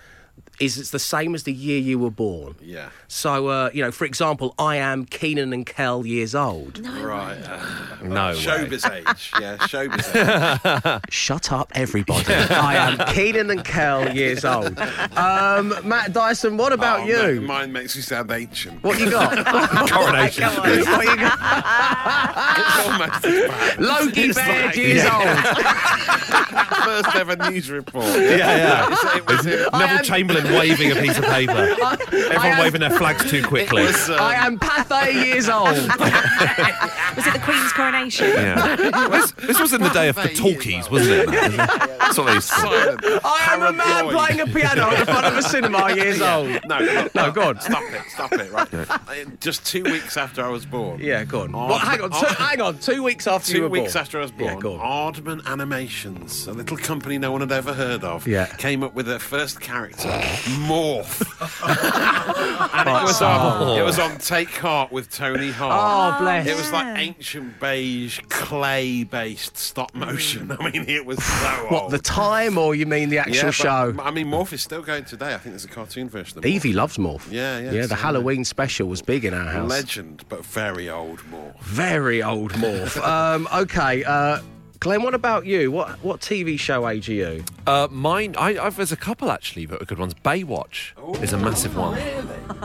is 0.59 0.77
it's 0.77 0.91
the 0.91 0.99
same 0.99 1.33
as 1.35 1.43
the 1.43 1.53
year 1.53 1.79
you 1.79 1.97
were 1.99 2.11
born. 2.11 2.55
Yeah. 2.61 2.89
So 3.07 3.47
uh, 3.47 3.69
you 3.73 3.81
know, 3.83 3.91
for 3.91 4.05
example, 4.05 4.53
I 4.59 4.75
am 4.77 5.05
Keenan 5.05 5.51
and 5.53 5.65
Kel 5.65 6.05
years 6.05 6.35
old. 6.35 6.81
No. 6.81 7.03
Right. 7.03 7.37
No 8.03 8.27
way. 8.27 8.33
Showbiz 8.35 8.89
age. 8.91 9.31
Yeah, 9.39 9.57
showbiz 9.61 10.95
age. 10.95 11.01
Shut 11.09 11.51
up, 11.51 11.71
everybody. 11.75 12.33
I 12.33 12.75
am 12.75 13.13
Keenan 13.13 13.49
and 13.49 13.63
Kel 13.65 14.13
years 14.15 14.45
old. 14.45 14.77
Um, 15.17 15.73
Matt 15.83 16.13
Dyson, 16.13 16.57
what 16.57 16.71
about 16.73 17.01
Oh, 17.01 17.05
you? 17.31 17.41
ma- 17.41 17.53
Mine 17.59 17.71
makes 17.71 17.95
you 17.95 18.01
sound 18.01 18.29
ancient. 18.31 18.83
What 18.83 18.99
you 18.99 19.09
got? 19.09 19.45
Coronation. 19.89 20.49
what 20.49 20.69
you 21.05 21.17
got? 21.17 21.39
It's 22.59 22.87
almost 22.87 23.25
as 23.25 23.47
bad. 23.49 23.79
Logie 23.79 24.21
It's 24.21 24.35
Baird 24.37 24.65
like- 24.65 24.75
years 24.75 25.03
First 26.83 27.15
ever 27.15 27.35
news 27.49 27.69
report. 27.71 28.05
Yeah, 28.05 28.37
yeah. 28.37 28.85
It's- 28.87 29.15
It 29.15 29.27
was 29.27 29.45
in- 29.45 29.67
Neville 29.71 30.03
Chamberlain 30.03 30.42
waving 30.45 30.91
a 30.91 30.95
piece 30.95 31.17
of 31.17 31.23
paper. 31.25 31.53
I 31.83 31.97
Everyone 32.11 32.45
am- 32.47 32.59
waving 32.59 32.81
their 32.81 32.89
flags 32.91 33.29
too 33.29 33.43
quickly. 33.47 33.83
was, 33.83 34.09
um. 34.09 34.19
I 34.19 34.35
am 34.35 34.59
Pathé 34.59 35.13
years 35.25 35.49
old. 35.49 35.67
Was 37.15 37.27
it 37.27 37.33
the 37.33 37.39
Queen's 37.39 37.71
coronation? 37.73 38.27
Yeah. 38.29 38.75
this, 39.09 39.31
this 39.33 39.59
was 39.59 39.71
in 39.71 39.81
the 39.83 39.89
day 39.89 40.09
of 40.09 40.15
the 40.15 40.29
talkies, 40.29 40.89
wasn't 40.89 41.29
it? 41.29 41.57
That's 41.57 42.17
what 42.17 42.25
they 42.25 42.33
used 42.33 42.49
to 42.49 42.55
call 42.55 42.73
it. 42.73 42.79
silent. 43.03 43.21
I 43.23 43.47
am 43.53 43.61
a 43.61 43.71
man 43.73 44.09
playing 44.09 44.39
a 44.41 44.47
piano 44.47 44.89
in 44.95 45.05
front 45.05 45.25
of 45.27 45.37
a 45.37 45.43
cinema 45.43 45.93
years 45.93 46.19
old. 46.21 46.47
No, 46.65 46.79
no, 46.79 47.07
No, 47.13 47.31
go 47.31 47.49
on. 47.49 47.59
Stop 47.61 47.83
it, 47.83 48.01
stop 48.09 48.31
it, 48.33 48.51
right? 48.51 48.67
Uh, 48.73 48.95
Just 49.39 49.63
two 49.63 49.83
weeks 49.83 50.17
after 50.17 50.43
I 50.43 50.49
was 50.49 50.65
born. 50.65 50.99
Yeah, 51.01 51.23
go 51.23 51.41
on. 51.41 51.53
Oh, 51.53 51.67
Well, 51.67 51.77
hang 51.77 52.01
on, 52.01 52.09
two, 52.09 52.17
oh. 52.21 52.33
hang 52.33 52.61
on. 52.61 52.79
Two 52.79 53.03
weeks 53.03 53.27
after 53.27 53.53
you 53.55 53.61
were 53.61 53.67
Two 53.67 53.71
weeks 53.73 53.93
born. 53.93 54.01
after 54.01 54.17
I 54.17 54.21
was 54.23 54.31
born, 54.31 54.43
Yeah, 54.45 54.51
born, 54.53 54.61
go 54.63 54.79
on. 54.79 55.13
Aardman 55.13 55.45
Animations, 55.45 56.47
a 56.47 56.53
little 56.53 56.77
company 56.77 57.19
no 57.19 57.31
one 57.31 57.41
had 57.41 57.51
ever 57.51 57.73
heard 57.73 58.03
of, 58.03 58.25
Yeah. 58.27 58.47
came 58.57 58.81
up 58.81 58.95
with 58.95 59.05
their 59.05 59.19
first 59.19 59.61
character, 59.61 60.09
Morph. 60.67 61.21
and 62.73 62.89
it 62.89 63.03
was, 63.03 63.21
on, 63.21 63.79
it 63.79 63.83
was 63.83 63.99
on 63.99 64.17
Take 64.17 64.49
Hart 64.49 64.91
with 64.91 65.09
Tony 65.09 65.51
Hart. 65.51 66.19
Oh, 66.19 66.23
bless. 66.23 66.47
It 66.47 66.55
was 66.55 66.71
like 66.71 66.97
ancient 66.97 67.59
beige, 67.59 68.19
clay 68.29 69.03
based 69.03 69.57
stop 69.57 69.93
motion. 69.93 70.51
I 70.59 70.71
mean, 70.71 70.85
it 70.87 71.05
was 71.05 71.23
so 71.23 71.67
What, 71.69 71.83
old. 71.83 71.91
the 71.91 71.99
time 71.99 72.57
or 72.57 72.75
you 72.75 72.85
mean 72.85 73.09
the 73.09 73.19
actual 73.19 73.35
yeah, 73.45 73.51
show? 73.51 73.95
I 74.01 74.11
mean, 74.11 74.27
Morph 74.27 74.53
is 74.53 74.61
still 74.63 74.81
going 74.81 75.05
today. 75.05 75.33
I 75.33 75.37
think 75.37 75.53
there's 75.53 75.65
a 75.65 75.69
cartoon 75.69 76.09
version 76.09 76.37
of 76.37 76.43
Morph. 76.43 76.47
Evie 76.49 76.73
loves 76.73 76.97
Morph. 76.97 77.31
Yeah, 77.31 77.59
yeah, 77.59 77.71
Yeah, 77.71 77.81
the 77.83 77.87
so- 77.89 77.95
Halloween 77.95 78.43
special 78.45 78.87
was 78.87 79.01
big 79.01 79.25
in 79.25 79.33
our 79.33 79.45
house. 79.51 79.69
Legend, 79.69 80.23
but 80.29 80.45
very 80.45 80.89
old 80.89 81.19
Morph. 81.31 81.59
Very 81.61 82.21
old 82.23 82.53
Morph. 82.53 82.97
um, 83.07 83.47
okay, 83.53 84.03
uh, 84.03 84.39
Glenn, 84.83 85.01
what 85.01 85.13
about 85.13 85.45
you? 85.45 85.71
What 85.71 85.91
what 86.03 86.19
TV 86.19 86.59
show 86.59 86.89
age 86.89 87.09
are 87.09 87.13
you? 87.13 87.45
Uh, 87.65 87.87
mine, 87.89 88.35
I, 88.37 88.57
I've, 88.59 88.75
there's 88.75 88.91
a 88.91 88.97
couple 88.97 89.31
actually 89.31 89.65
that 89.67 89.81
are 89.81 89.85
good 89.85 89.97
ones. 89.97 90.13
Baywatch 90.13 90.91
is 91.23 91.31
a 91.31 91.37
massive 91.37 91.77
one 91.77 91.95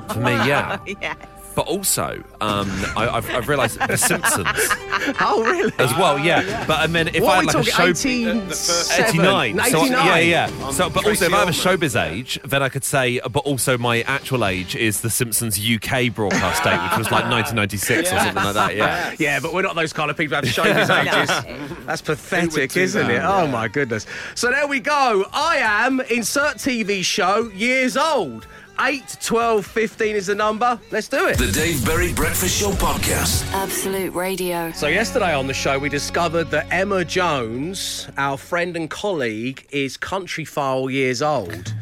for 0.09 0.19
me. 0.19 0.33
Yeah, 0.33 0.81
Yes. 1.01 1.17
But 1.59 1.67
also 1.67 2.23
um, 2.41 2.71
I, 2.97 3.09
I've, 3.15 3.29
I've 3.31 3.49
realised 3.49 3.81
The 3.81 3.97
Simpsons 3.97 4.47
Oh, 5.21 5.43
really? 5.45 5.73
as 5.81 5.91
well. 5.99 6.17
Yeah, 6.17 6.65
but 6.69 6.79
I 6.79 6.87
mean, 6.87 7.09
if 7.09 7.21
what 7.21 7.33
I 7.33 7.37
had 7.39 7.47
like 7.47 7.57
a 7.57 7.65
show. 7.65 7.87
18, 7.89 8.27
the 8.47 8.55
first- 8.55 8.93
89. 8.97 9.59
So, 9.59 9.83
89. 9.85 9.91
yeah, 10.07 10.19
yeah. 10.19 10.71
So, 10.71 10.89
but 10.89 11.05
also, 11.05 11.25
if 11.25 11.33
I 11.35 11.39
have 11.41 11.49
a 11.49 11.53
Tracy 11.53 11.69
showbiz 11.69 12.01
age, 12.11 12.39
then 12.45 12.63
I 12.63 12.69
could 12.69 12.85
say, 12.85 13.19
but 13.29 13.41
also 13.41 13.77
my 13.77 14.03
actual 14.03 14.45
age 14.45 14.77
is 14.77 15.01
The 15.01 15.11
Simpsons 15.11 15.59
UK 15.59 16.15
broadcast 16.15 16.63
date, 16.63 16.81
which 16.81 16.97
was 16.97 17.11
like 17.11 17.25
1996 17.29 18.13
or 18.13 18.19
something 18.21 18.35
like 18.37 18.55
that. 18.55 18.77
Yeah. 18.77 19.15
Yeah, 19.19 19.41
but 19.41 19.53
we're 19.53 19.63
not 19.63 19.75
those 19.75 19.93
kind 19.93 20.13
of 20.13 20.17
people 20.17 20.39
who 20.39 20.47
have 20.47 20.55
showbiz 20.55 20.89
ages. 21.03 21.87
That's 21.87 22.03
pathetic, 22.03 22.77
isn't 22.77 23.09
that? 23.09 23.17
it? 23.17 23.23
Oh 23.25 23.49
my 23.49 23.67
goodness. 23.67 24.07
So 24.37 24.53
there 24.53 24.69
we 24.69 24.79
go. 24.79 25.27
I 25.33 25.57
am 25.57 26.01
insert 26.03 26.59
TV 26.59 27.03
show 27.03 27.49
years 27.51 27.97
old. 27.97 28.47
8, 28.81 29.17
12, 29.21 29.67
15 29.67 30.15
is 30.15 30.27
the 30.27 30.35
number. 30.37 30.79
Let's 30.93 31.09
do 31.09 31.27
it. 31.27 31.37
The 31.37 31.51
Dave 31.51 31.85
Berry 31.85 32.13
Breakfast 32.13 32.61
Show 32.61 32.71
Podcast. 32.71 33.45
Absolute 33.53 34.15
Radio. 34.15 34.71
So 34.71 34.87
yesterday 34.87 35.35
on 35.35 35.49
the 35.49 35.55
show, 35.55 35.81
we 35.81 35.89
discovered 35.89 36.45
that 36.53 36.69
Emma 36.71 37.05
Jones, 37.05 38.09
our 38.17 38.39
friend 38.39 38.77
and 38.77 38.89
colleague, 38.89 39.67
is 39.71 39.97
Countryfile 39.97 40.93
years 40.93 41.23
old. 41.23 41.75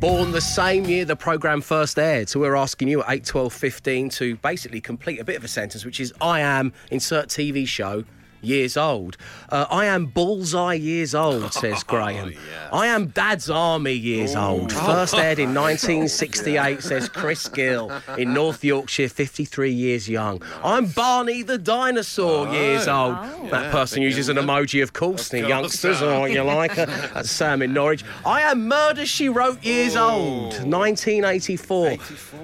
Born 0.00 0.32
the 0.32 0.40
same 0.40 0.84
year 0.84 1.06
the 1.06 1.16
programme 1.16 1.62
first 1.62 1.98
aired. 1.98 2.28
So 2.28 2.40
we're 2.40 2.56
asking 2.56 2.88
you 2.88 3.02
at 3.02 3.10
8, 3.10 3.24
12, 3.24 3.52
15 3.52 4.08
to 4.10 4.36
basically 4.36 4.82
complete 4.82 5.20
a 5.20 5.24
bit 5.24 5.36
of 5.36 5.44
a 5.44 5.48
sentence, 5.48 5.86
which 5.86 5.98
is 5.98 6.12
I 6.20 6.40
am 6.40 6.74
insert 6.90 7.28
TV 7.28 7.66
show 7.66 8.04
years 8.44 8.76
old. 8.76 9.16
Uh, 9.50 9.66
I 9.70 9.86
am 9.86 10.06
bullseye 10.06 10.74
years 10.74 11.14
old, 11.14 11.52
says 11.60 11.82
Graham. 11.82 12.32
I 12.72 12.86
am 12.86 13.08
Dad's 13.08 13.48
Army 13.50 13.92
years 13.92 14.34
old. 14.36 14.72
First 14.90 15.14
aired 15.14 15.38
in 15.38 15.54
1968, 15.54 16.82
says 16.82 17.08
Chris 17.08 17.48
Gill 17.48 17.90
in 18.18 18.34
North 18.34 18.64
Yorkshire, 18.64 19.08
53 19.08 19.72
years 19.72 20.08
young. 20.08 20.42
I'm 20.62 20.86
Barney 20.86 21.42
the 21.42 21.58
dinosaur 21.58 22.48
years 22.48 22.88
old. 22.88 23.16
that 23.50 23.70
person 23.72 24.02
uses 24.02 24.28
an 24.28 24.36
emoji, 24.36 24.82
of 24.82 24.92
course, 24.92 25.28
the 25.28 25.40
youngsters, 25.40 26.02
or 26.02 26.20
what 26.20 26.32
you 26.32 26.42
like. 26.42 26.78
Uh, 26.78 26.86
That's 27.14 27.30
Sam 27.30 27.62
in 27.62 27.72
Norwich. 27.72 28.04
I 28.26 28.42
am 28.42 28.68
Murder 28.68 29.06
She 29.06 29.28
Wrote 29.28 29.62
years 29.64 29.96
old, 29.96 30.52
1984. 30.64 31.96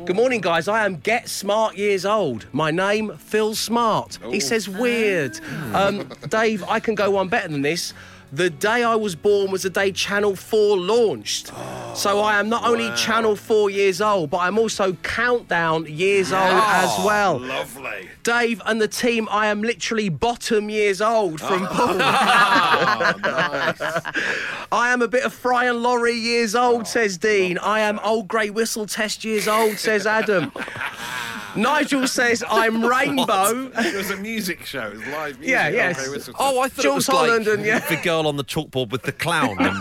Good 0.05 0.17
morning, 0.17 0.41
guys. 0.41 0.69
I 0.69 0.85
am 0.85 0.97
Get 0.97 1.29
Smart 1.29 1.77
years 1.77 2.05
old. 2.07 2.47
My 2.53 2.71
name, 2.71 3.17
Phil 3.19 3.55
Smart. 3.55 4.19
He 4.31 4.41
says 4.41 4.69
weird. 4.69 5.39
Um, 5.75 5.90
Um, 5.91 6.09
Dave, 6.29 6.63
I 6.65 6.81
can 6.81 6.95
go 6.95 7.11
one 7.11 7.29
better 7.29 7.49
than 7.49 7.63
this. 7.63 7.95
The 8.33 8.49
day 8.49 8.85
I 8.85 8.95
was 8.95 9.17
born 9.17 9.51
was 9.51 9.65
the 9.65 9.71
day 9.71 9.91
Channel 9.91 10.37
4 10.37 10.79
launched. 10.79 11.49
so 11.97 12.19
oh, 12.19 12.21
I 12.21 12.39
am 12.39 12.49
not 12.49 12.65
only 12.65 12.95
Channel 12.95 13.35
4 13.35 13.71
years 13.71 14.01
old, 14.01 14.31
but 14.31 14.39
I'm 14.39 14.57
also 14.57 14.93
Countdown 15.03 15.87
years 15.87 16.33
old 16.33 16.45
as 16.45 16.91
oh, 16.93 17.07
well. 17.07 17.41
Lovely. 17.41 18.09
Dave 18.23 18.63
and 18.67 18.81
the 18.81 18.87
team, 18.87 19.27
I 19.33 19.49
am 19.49 19.63
literally 19.63 20.11
bottom 20.11 20.71
years 20.71 21.01
old 21.01 21.41
from 21.41 21.65
oh. 21.65 21.69
Paul. 21.73 21.97
I 24.71 24.93
am 24.93 25.03
a 25.03 25.09
bit 25.09 25.25
of 25.25 25.33
Fry 25.33 25.65
and 25.65 25.83
Laurie 25.83 26.13
years 26.13 26.55
old, 26.55 26.87
says 26.87 27.19
Dean. 27.19 27.59
I 27.59 27.81
am 27.81 27.99
old 28.05 28.29
grey 28.29 28.51
whistle 28.51 28.87
test 28.87 29.25
years 29.25 29.49
old, 29.49 29.77
says 29.79 30.07
Adam. 30.07 30.53
Nigel 31.57 32.07
says 32.09 32.45
I'm 32.49 32.85
rainbow. 32.87 33.71
It 33.75 33.95
was 33.97 34.11
a 34.11 34.17
music 34.17 34.65
show. 34.67 34.89
It 34.89 34.99
was 34.99 35.07
live 35.09 35.39
music. 35.39 35.49
Yeah, 35.53 35.69
yes. 35.69 35.99
Okay, 36.01 36.09
whistle 36.11 36.35
Oh, 36.39 36.61
I 36.61 36.69
thought 36.69 36.85
it 36.85 36.95
was 36.95 37.07
Holland 37.07 37.47
like 37.47 37.57
and, 37.59 37.67
yeah. 37.67 37.79
the 37.81 37.97
girl 37.97 38.27
on 38.27 38.37
the 38.37 38.45
chalkboard 38.45 38.91
with 38.91 39.03
the 39.03 39.13
clown 39.13 39.57
and 39.61 39.77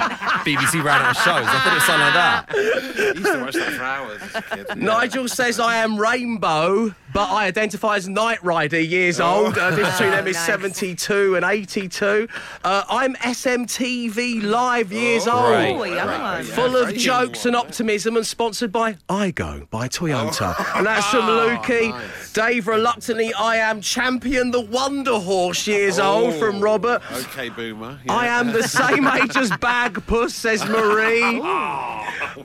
BBC 0.45 0.83
ran 0.83 1.01
out 1.01 1.11
of 1.11 1.23
shows. 1.23 1.45
I 1.47 1.59
thought 1.59 1.71
it 1.71 1.75
was 1.75 1.83
something 1.83 2.01
like 2.01 2.13
that. 2.13 2.45
I 2.49 3.17
used 3.17 3.25
to 3.25 3.39
watch 3.43 3.53
that 3.55 3.73
for 3.73 3.83
hours 3.83 4.21
as 4.21 4.35
a 4.35 4.41
kid. 4.75 4.77
Nigel 4.81 5.27
says 5.27 5.59
I 5.59 5.75
am 5.77 5.97
rainbow, 5.97 6.93
but 7.13 7.29
I 7.29 7.45
identify 7.45 7.95
as 7.95 8.07
Knight 8.07 8.43
Rider 8.43 8.79
years 8.79 9.19
old. 9.19 9.57
Uh, 9.57 9.71
the 9.71 9.77
difference 9.77 9.97
between 9.97 10.11
them 10.11 10.27
is 10.27 10.35
nice. 10.35 10.45
72 10.45 11.35
and 11.35 11.45
82. 11.45 12.27
Uh, 12.63 12.83
I'm 12.89 13.15
SMTV 13.15 14.43
Live 14.43 14.91
years 14.91 15.27
old. 15.27 15.51
Right. 15.51 15.75
Oh, 15.75 15.83
a 15.83 15.89
young 15.95 16.21
one. 16.21 16.43
Full 16.43 16.75
of 16.75 16.87
very 16.87 16.97
jokes 16.97 17.45
and 17.45 17.55
optimism 17.55 18.15
and 18.15 18.25
sponsored 18.25 18.71
by 18.71 18.93
iGo 19.09 19.69
by 19.69 19.87
Toyota. 19.87 20.55
Oh. 20.57 20.73
And 20.75 20.85
that's 20.85 21.07
from 21.07 21.23
Lukey. 21.23 22.33
Dave, 22.33 22.67
reluctantly, 22.67 23.33
I 23.33 23.57
am 23.57 23.81
champion 23.81 24.51
the 24.51 24.61
Wonder 24.61 25.19
Horse 25.19 25.67
years 25.67 25.99
old 25.99 26.35
from 26.35 26.59
Robert. 26.59 27.01
Okay, 27.11 27.49
boomer. 27.49 27.99
I 28.07 28.27
am 28.27 28.53
the 28.53 28.63
same 28.63 29.07
age 29.07 29.35
as 29.35 29.49
Bagpuss, 29.51 30.31
says 30.31 30.65
Marie. 30.65 31.41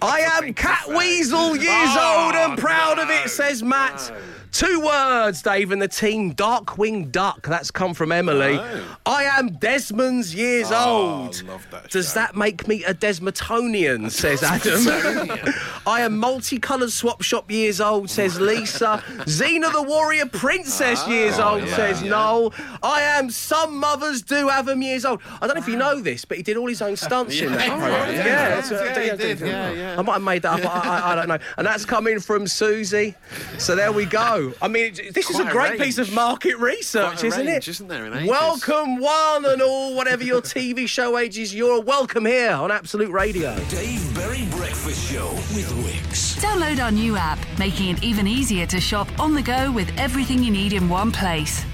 I 0.02 0.21
am 0.37 0.54
Catweazle 0.54 1.61
years 1.61 1.97
old 1.97 2.35
and 2.35 2.59
proud 2.59 2.99
of 2.99 3.11
it, 3.11 3.28
says 3.28 3.62
Matt. 3.62 4.12
Two 4.54 4.78
words, 4.82 5.42
Dave 5.42 5.73
and 5.73 5.82
the 5.82 5.88
team. 5.88 6.32
Darkwing 6.32 7.11
Duck. 7.11 7.42
That's 7.49 7.73
come 7.73 7.92
from 7.92 8.12
Emily. 8.12 8.56
Oh. 8.56 8.96
I 9.04 9.25
am 9.25 9.49
Desmond's 9.56 10.32
years 10.32 10.68
ah, 10.70 10.88
old. 10.88 11.42
love 11.42 11.66
that 11.73 11.90
Does 11.90 12.11
show. 12.11 12.14
that 12.20 12.37
make 12.37 12.68
me 12.68 12.84
a 12.84 12.94
Desmotonian? 12.94 14.12
says 14.12 14.44
Adam. 14.44 15.52
I 15.88 16.02
am 16.02 16.16
multicoloured 16.18 16.92
swap 16.92 17.20
shop 17.23 17.50
years 17.50 17.80
old, 17.80 18.08
says 18.11 18.40
Lisa. 18.40 19.02
Xena 19.25 19.73
the 19.73 19.82
Warrior 19.82 20.26
Princess 20.26 21.02
ah. 21.04 21.11
years 21.11 21.40
oh, 21.40 21.58
old, 21.58 21.68
says 21.70 22.04
Noel. 22.04 22.54
I 22.80 23.00
am 23.02 23.30
some 23.30 23.76
mothers 23.78 24.23
do 24.23 24.46
have 24.46 24.66
them 24.66 24.82
years 24.82 25.04
old. 25.04 25.20
I 25.42 25.49
don't 25.49 25.56
know 25.56 25.62
if 25.62 25.68
you 25.68 25.76
know 25.76 26.00
this, 26.00 26.25
but 26.25 26.37
he 26.37 26.44
did 26.44 26.56
all 26.56 26.68
his 26.68 26.80
own 26.80 26.94
stunts 26.94 27.40
in 27.40 27.50
that 27.54 27.66
Yeah. 27.66 27.76
program. 27.76 28.08
Oh, 28.08 28.12
Yeah, 28.12 28.25
yeah. 28.25 28.49
that's 28.50 28.70
what- 28.70 28.84
Yeah, 28.84 29.11
he 29.11 29.16
did. 29.16 29.40
Yeah, 29.40 29.73
yeah. 29.73 29.99
I 29.99 30.02
might 30.02 30.12
have 30.12 30.23
made 30.23 30.42
that 30.42 30.64
up. 30.64 30.76
I, 30.76 30.88
I, 31.00 31.12
I 31.12 31.14
don't 31.16 31.26
know. 31.26 31.38
And 31.58 31.66
that's 31.66 31.84
coming 31.84 32.20
from 32.20 32.46
Susie. 32.46 33.16
So 33.58 33.75
there 33.75 33.90
we 33.90 34.04
go. 34.06 34.43
I 34.60 34.68
mean, 34.68 34.86
it- 34.96 35.14
this 35.14 35.30
is 35.30 35.36
a 35.38 35.42
Quite 35.42 35.48
a 35.48 35.52
great 35.52 35.70
range. 35.72 35.82
piece 35.82 35.98
of 35.98 36.12
market 36.12 36.56
research, 36.58 37.04
Quite 37.18 37.22
a 37.22 37.26
isn't 37.26 37.46
range, 37.46 37.68
it? 37.68 37.70
isn't 37.70 37.88
there, 37.88 38.06
in 38.06 38.14
ages? 38.14 38.28
Welcome, 38.28 38.98
one 38.98 39.44
and 39.44 39.62
all, 39.62 39.94
whatever 39.94 40.24
your 40.24 40.40
TV 40.40 40.86
show 40.88 41.16
age 41.18 41.38
is, 41.38 41.54
you're 41.54 41.80
welcome 41.80 42.26
here 42.26 42.52
on 42.52 42.70
Absolute 42.70 43.10
Radio. 43.10 43.54
Dave 43.70 44.14
Berry 44.14 44.44
Breakfast 44.56 45.10
Show 45.10 45.30
with 45.54 45.70
Wickes. 45.84 46.38
Download 46.40 46.82
our 46.82 46.90
new 46.90 47.16
app, 47.16 47.38
making 47.58 47.88
it 47.90 48.02
even 48.02 48.26
easier 48.26 48.66
to 48.66 48.80
shop 48.80 49.08
on 49.18 49.34
the 49.34 49.42
go 49.42 49.70
with 49.72 49.88
everything 49.98 50.42
you 50.42 50.50
need 50.50 50.72
in 50.72 50.88
one 50.88 51.10
place. 51.12 51.64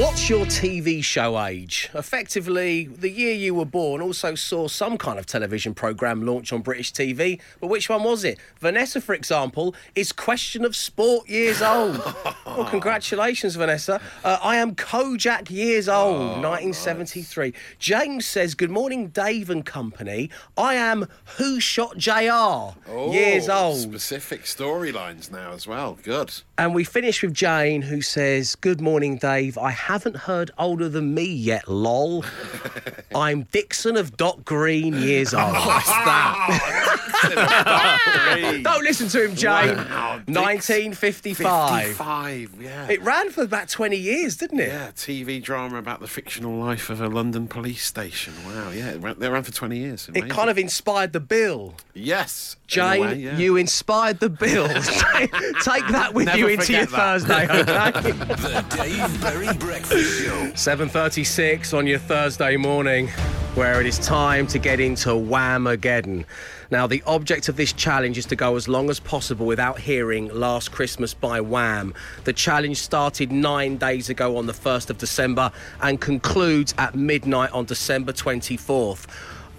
What's 0.00 0.30
your 0.30 0.46
TV 0.46 1.04
show 1.04 1.38
age? 1.44 1.90
Effectively, 1.92 2.84
the 2.86 3.10
year 3.10 3.34
you 3.34 3.54
were 3.54 3.66
born 3.66 4.00
also 4.00 4.34
saw 4.34 4.66
some 4.66 4.96
kind 4.96 5.18
of 5.18 5.26
television 5.26 5.74
programme 5.74 6.24
launch 6.24 6.54
on 6.54 6.62
British 6.62 6.90
TV, 6.90 7.38
but 7.60 7.66
which 7.66 7.90
one 7.90 8.02
was 8.02 8.24
it? 8.24 8.38
Vanessa, 8.60 9.02
for 9.02 9.14
example, 9.14 9.74
is 9.94 10.10
Question 10.10 10.64
of 10.64 10.74
Sport 10.74 11.28
years 11.28 11.60
old. 11.60 11.98
well, 12.46 12.64
congratulations, 12.64 13.56
Vanessa. 13.56 14.00
Uh, 14.24 14.38
I 14.42 14.56
am 14.56 14.74
Kojak 14.74 15.50
years 15.50 15.86
old, 15.86 16.42
1973. 16.42 17.52
James 17.78 18.24
says, 18.24 18.54
Good 18.54 18.70
morning, 18.70 19.08
Dave 19.08 19.50
and 19.50 19.66
company. 19.66 20.30
I 20.56 20.76
am 20.76 21.08
Who 21.36 21.60
Shot 21.60 21.98
JR 21.98 22.72
years 22.88 23.50
Oh, 23.50 23.66
old. 23.66 23.80
Specific 23.80 24.44
storylines 24.44 25.30
now 25.30 25.52
as 25.52 25.66
well. 25.66 25.98
Good. 26.02 26.32
And 26.56 26.74
we 26.74 26.84
finish 26.84 27.22
with 27.22 27.34
Jane, 27.34 27.82
who 27.82 28.00
says, 28.00 28.54
Good 28.54 28.80
morning, 28.80 29.18
Dave. 29.18 29.58
I 29.58 29.70
haven't 29.90 30.16
heard 30.16 30.50
older 30.56 30.88
than 30.88 31.14
me 31.14 31.24
yet, 31.24 31.68
lol. 31.68 32.24
I'm 33.14 33.42
Dixon 33.50 33.96
of 33.96 34.16
Dock 34.16 34.44
Green, 34.44 34.94
years 34.94 35.34
old. 35.34 35.52
What's 35.52 35.86
that? 35.86 37.00
Don't 38.62 38.82
listen 38.84 39.08
to 39.08 39.24
him, 39.24 39.34
Jane. 39.34 39.76
Wow, 39.76 40.20
1955. 40.26 41.86
55, 41.86 42.56
yeah. 42.60 42.88
It 42.88 43.02
ran 43.02 43.30
for 43.30 43.42
about 43.42 43.68
20 43.68 43.96
years, 43.96 44.36
didn't 44.36 44.60
it? 44.60 44.68
yeah, 44.68 44.90
TV 44.92 45.42
drama 45.42 45.78
about 45.78 46.00
the 46.00 46.06
fictional 46.06 46.56
life 46.56 46.88
of 46.88 47.00
a 47.00 47.08
London 47.08 47.48
police 47.48 47.84
station. 47.84 48.32
Wow, 48.46 48.70
yeah, 48.70 48.90
it 48.90 49.00
ran, 49.00 49.18
they 49.18 49.28
ran 49.28 49.42
for 49.42 49.52
20 49.52 49.76
years. 49.76 50.08
It 50.14 50.30
kind 50.30 50.48
of 50.50 50.58
inspired 50.58 51.12
the 51.12 51.20
bill. 51.20 51.74
Yes. 51.94 52.56
in 52.62 52.68
Jane, 52.68 53.00
way, 53.00 53.14
yeah. 53.16 53.36
you 53.36 53.56
inspired 53.56 54.20
the 54.20 54.30
bill. 54.30 54.68
Take 54.68 55.86
that 55.88 56.12
with 56.14 56.26
Never 56.26 56.38
you 56.38 56.46
into 56.48 56.72
your 56.72 56.86
that. 56.86 57.20
Thursday, 57.20 57.44
okay? 57.44 58.12
The 58.12 58.64
Dave 58.70 59.20
Berry 59.20 59.52
Breakfast 59.70 60.24
Show. 60.24 60.50
7.36 60.54 61.78
on 61.78 61.86
your 61.86 62.00
Thursday 62.00 62.56
morning, 62.56 63.06
where 63.54 63.80
it 63.80 63.86
is 63.86 64.00
time 64.00 64.48
to 64.48 64.58
get 64.58 64.80
into 64.80 65.10
Whamageddon. 65.10 66.24
Now, 66.72 66.88
the 66.88 67.04
object 67.06 67.48
of 67.48 67.54
this 67.54 67.72
challenge 67.72 68.18
is 68.18 68.26
to 68.26 68.34
go 68.34 68.56
as 68.56 68.66
long 68.66 68.90
as 68.90 68.98
possible 68.98 69.46
without 69.46 69.78
hearing 69.78 70.28
Last 70.34 70.72
Christmas 70.72 71.14
by 71.14 71.40
Wham. 71.40 71.94
The 72.24 72.32
challenge 72.32 72.78
started 72.78 73.30
nine 73.30 73.76
days 73.76 74.10
ago 74.10 74.38
on 74.38 74.46
the 74.46 74.52
1st 74.52 74.90
of 74.90 74.98
December 74.98 75.52
and 75.80 76.00
concludes 76.00 76.74
at 76.76 76.96
midnight 76.96 77.52
on 77.52 77.64
December 77.66 78.12
24th. 78.12 79.06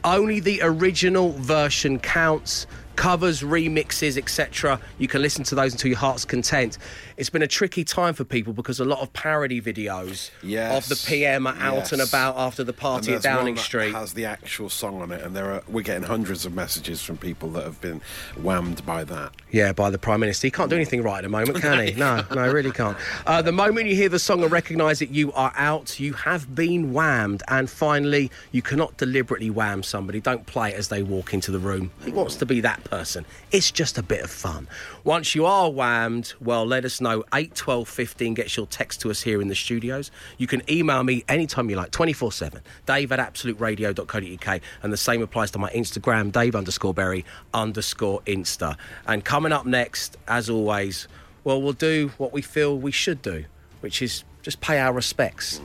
Only 0.04 0.42
the 0.42 0.60
original 0.62 1.32
version 1.32 2.00
counts. 2.00 2.68
Covers, 2.96 3.42
remixes, 3.42 4.18
etc. 4.18 4.80
You 5.00 5.08
can 5.08 5.22
listen 5.22 5.44
to 5.46 5.56
those 5.56 5.72
until 5.74 5.90
your 5.90 5.98
heart's 5.98 6.26
content. 6.26 6.78
It's 7.18 7.30
been 7.30 7.42
a 7.42 7.48
tricky 7.48 7.84
time 7.84 8.14
for 8.14 8.24
people 8.24 8.54
because 8.54 8.80
a 8.80 8.86
lot 8.86 9.00
of 9.00 9.12
parody 9.14 9.62
videos 9.62 10.30
Yes. 10.44 10.84
of 10.84 10.90
the 10.90 11.08
PM 11.08 11.48
are 11.48 11.56
out 11.60 11.92
and 11.92 12.02
about 12.02 12.38
after 12.38 12.64
the 12.64 12.74
party 12.74 13.14
at 13.14 13.22
Downing 13.24 13.58
Street. 13.58 13.94
has 13.94 14.14
the 14.14 14.26
actual 14.26 14.70
song 14.70 15.02
on 15.02 15.12
it, 15.12 15.22
and 15.24 15.36
there 15.36 15.52
are 15.52 15.64
we're 15.68 15.82
getting 15.84 16.04
hundreds 16.04 16.46
of 16.46 16.54
messages 16.54 17.02
from 17.02 17.18
people 17.18 17.50
that 17.52 17.64
have 17.64 17.80
been 17.82 18.02
whammed 18.36 18.86
by 18.86 19.04
that. 19.06 19.32
Yeah, 19.52 19.72
by 19.74 19.90
the 19.90 19.98
Prime 19.98 20.20
Minister. 20.20 20.48
He 20.48 20.52
can't 20.52 20.70
do 20.70 20.76
anything 20.76 21.02
right 21.04 21.18
at 21.18 21.24
the 21.24 21.30
moment, 21.30 21.58
can 21.62 21.86
he? 21.88 21.94
No, 21.94 22.24
no, 22.34 22.44
he 22.46 22.50
really 22.52 22.72
can't. 22.72 22.98
Uh, 23.26 23.42
the 23.42 23.52
moment 23.52 23.88
you 23.88 23.96
hear 23.96 24.10
the 24.10 24.20
song 24.20 24.44
and 24.44 24.52
recognise 24.52 25.02
it, 25.02 25.10
you 25.10 25.32
are 25.34 25.52
out. 25.56 26.00
You 26.00 26.14
have 26.14 26.54
been 26.56 26.92
whammed. 26.94 27.44
And 27.48 27.70
finally, 27.70 28.32
you 28.52 28.62
cannot 28.62 28.98
deliberately 28.98 29.50
wham 29.50 29.84
somebody. 29.84 30.20
Don't 30.22 30.46
play 30.46 30.72
it 30.72 30.76
as 30.76 30.88
they 30.90 31.04
walk 31.04 31.34
into 31.34 31.52
the 31.52 31.60
room. 31.60 31.92
He 32.06 32.12
wants 32.12 32.36
to 32.38 32.46
be 32.46 32.62
that 32.62 32.82
person. 32.92 33.26
It's 33.52 33.72
just 33.72 33.98
a 33.98 34.04
bit 34.04 34.22
of 34.22 34.30
fun. 34.30 34.68
Once 35.06 35.34
you 35.34 35.46
are 35.46 35.70
whammed, 35.70 36.34
well, 36.42 36.66
let 36.66 36.84
us 36.86 37.00
know. 37.00 37.24
8 37.34 37.56
12 37.56 37.88
15 37.88 38.34
gets 38.34 38.58
your 38.58 38.68
text 38.68 39.02
to 39.02 39.10
us 39.10 39.22
here 39.22 39.42
in 39.42 39.48
the 39.48 39.56
studios. 39.56 40.12
You 40.38 40.46
can 40.46 40.62
email 40.70 41.04
me 41.04 41.24
anytime 41.28 41.70
you 41.70 41.78
like, 41.78 41.92
24 41.92 42.32
7. 42.34 42.62
Dave 42.86 43.12
at 43.12 43.20
absoluteradio.co.uk. 43.20 44.62
And 44.84 44.94
the 44.94 44.98
same 44.98 45.22
applies 45.22 45.52
to 45.52 45.60
my 45.60 45.70
Instagram, 45.72 46.32
Dave 46.32 46.56
underscore 46.56 46.94
Berry 46.94 47.26
underscore 47.54 48.22
Insta. 48.28 48.76
And 49.08 49.24
coming 49.24 49.54
up 49.54 49.66
next, 49.66 50.18
as 50.28 50.50
always, 50.50 51.08
well, 51.44 51.62
we'll 51.62 51.74
do 51.74 52.12
what 52.18 52.34
we 52.34 52.42
feel 52.42 52.78
we 52.78 52.92
should 52.92 53.22
do, 53.22 53.46
which 53.80 54.02
is 54.02 54.24
just 54.42 54.60
pay 54.60 54.80
our 54.80 54.92
respects 54.94 55.62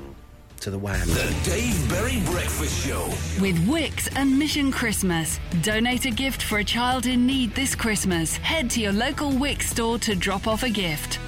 to 0.61 0.71
the 0.71 0.79
Wham. 0.79 1.07
The 1.09 1.35
Dave 1.45 1.89
Berry 1.89 2.21
Breakfast 2.27 2.87
Show. 2.87 3.07
With 3.41 3.57
Wickes 3.67 4.09
and 4.17 4.39
Mission 4.39 4.71
Christmas. 4.71 5.39
Donate 5.63 6.05
a 6.05 6.11
gift 6.11 6.43
for 6.43 6.59
a 6.59 6.65
child 6.65 7.07
in 7.07 7.27
need 7.27 7.55
this 7.55 7.75
Christmas. 7.75 8.37
Head 8.37 8.71
to 8.71 8.81
your 8.81 8.93
local 8.93 9.31
Wickes 9.31 9.65
store 9.65 9.99
to 9.99 10.15
drop 10.15 10.47
off 10.47 10.63
a 10.63 10.71
gift. 10.71 11.19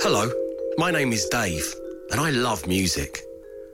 Hello, 0.00 0.30
my 0.76 0.90
name 0.90 1.12
is 1.12 1.26
Dave, 1.30 1.74
and 2.10 2.20
I 2.20 2.30
love 2.30 2.66
music. 2.66 3.22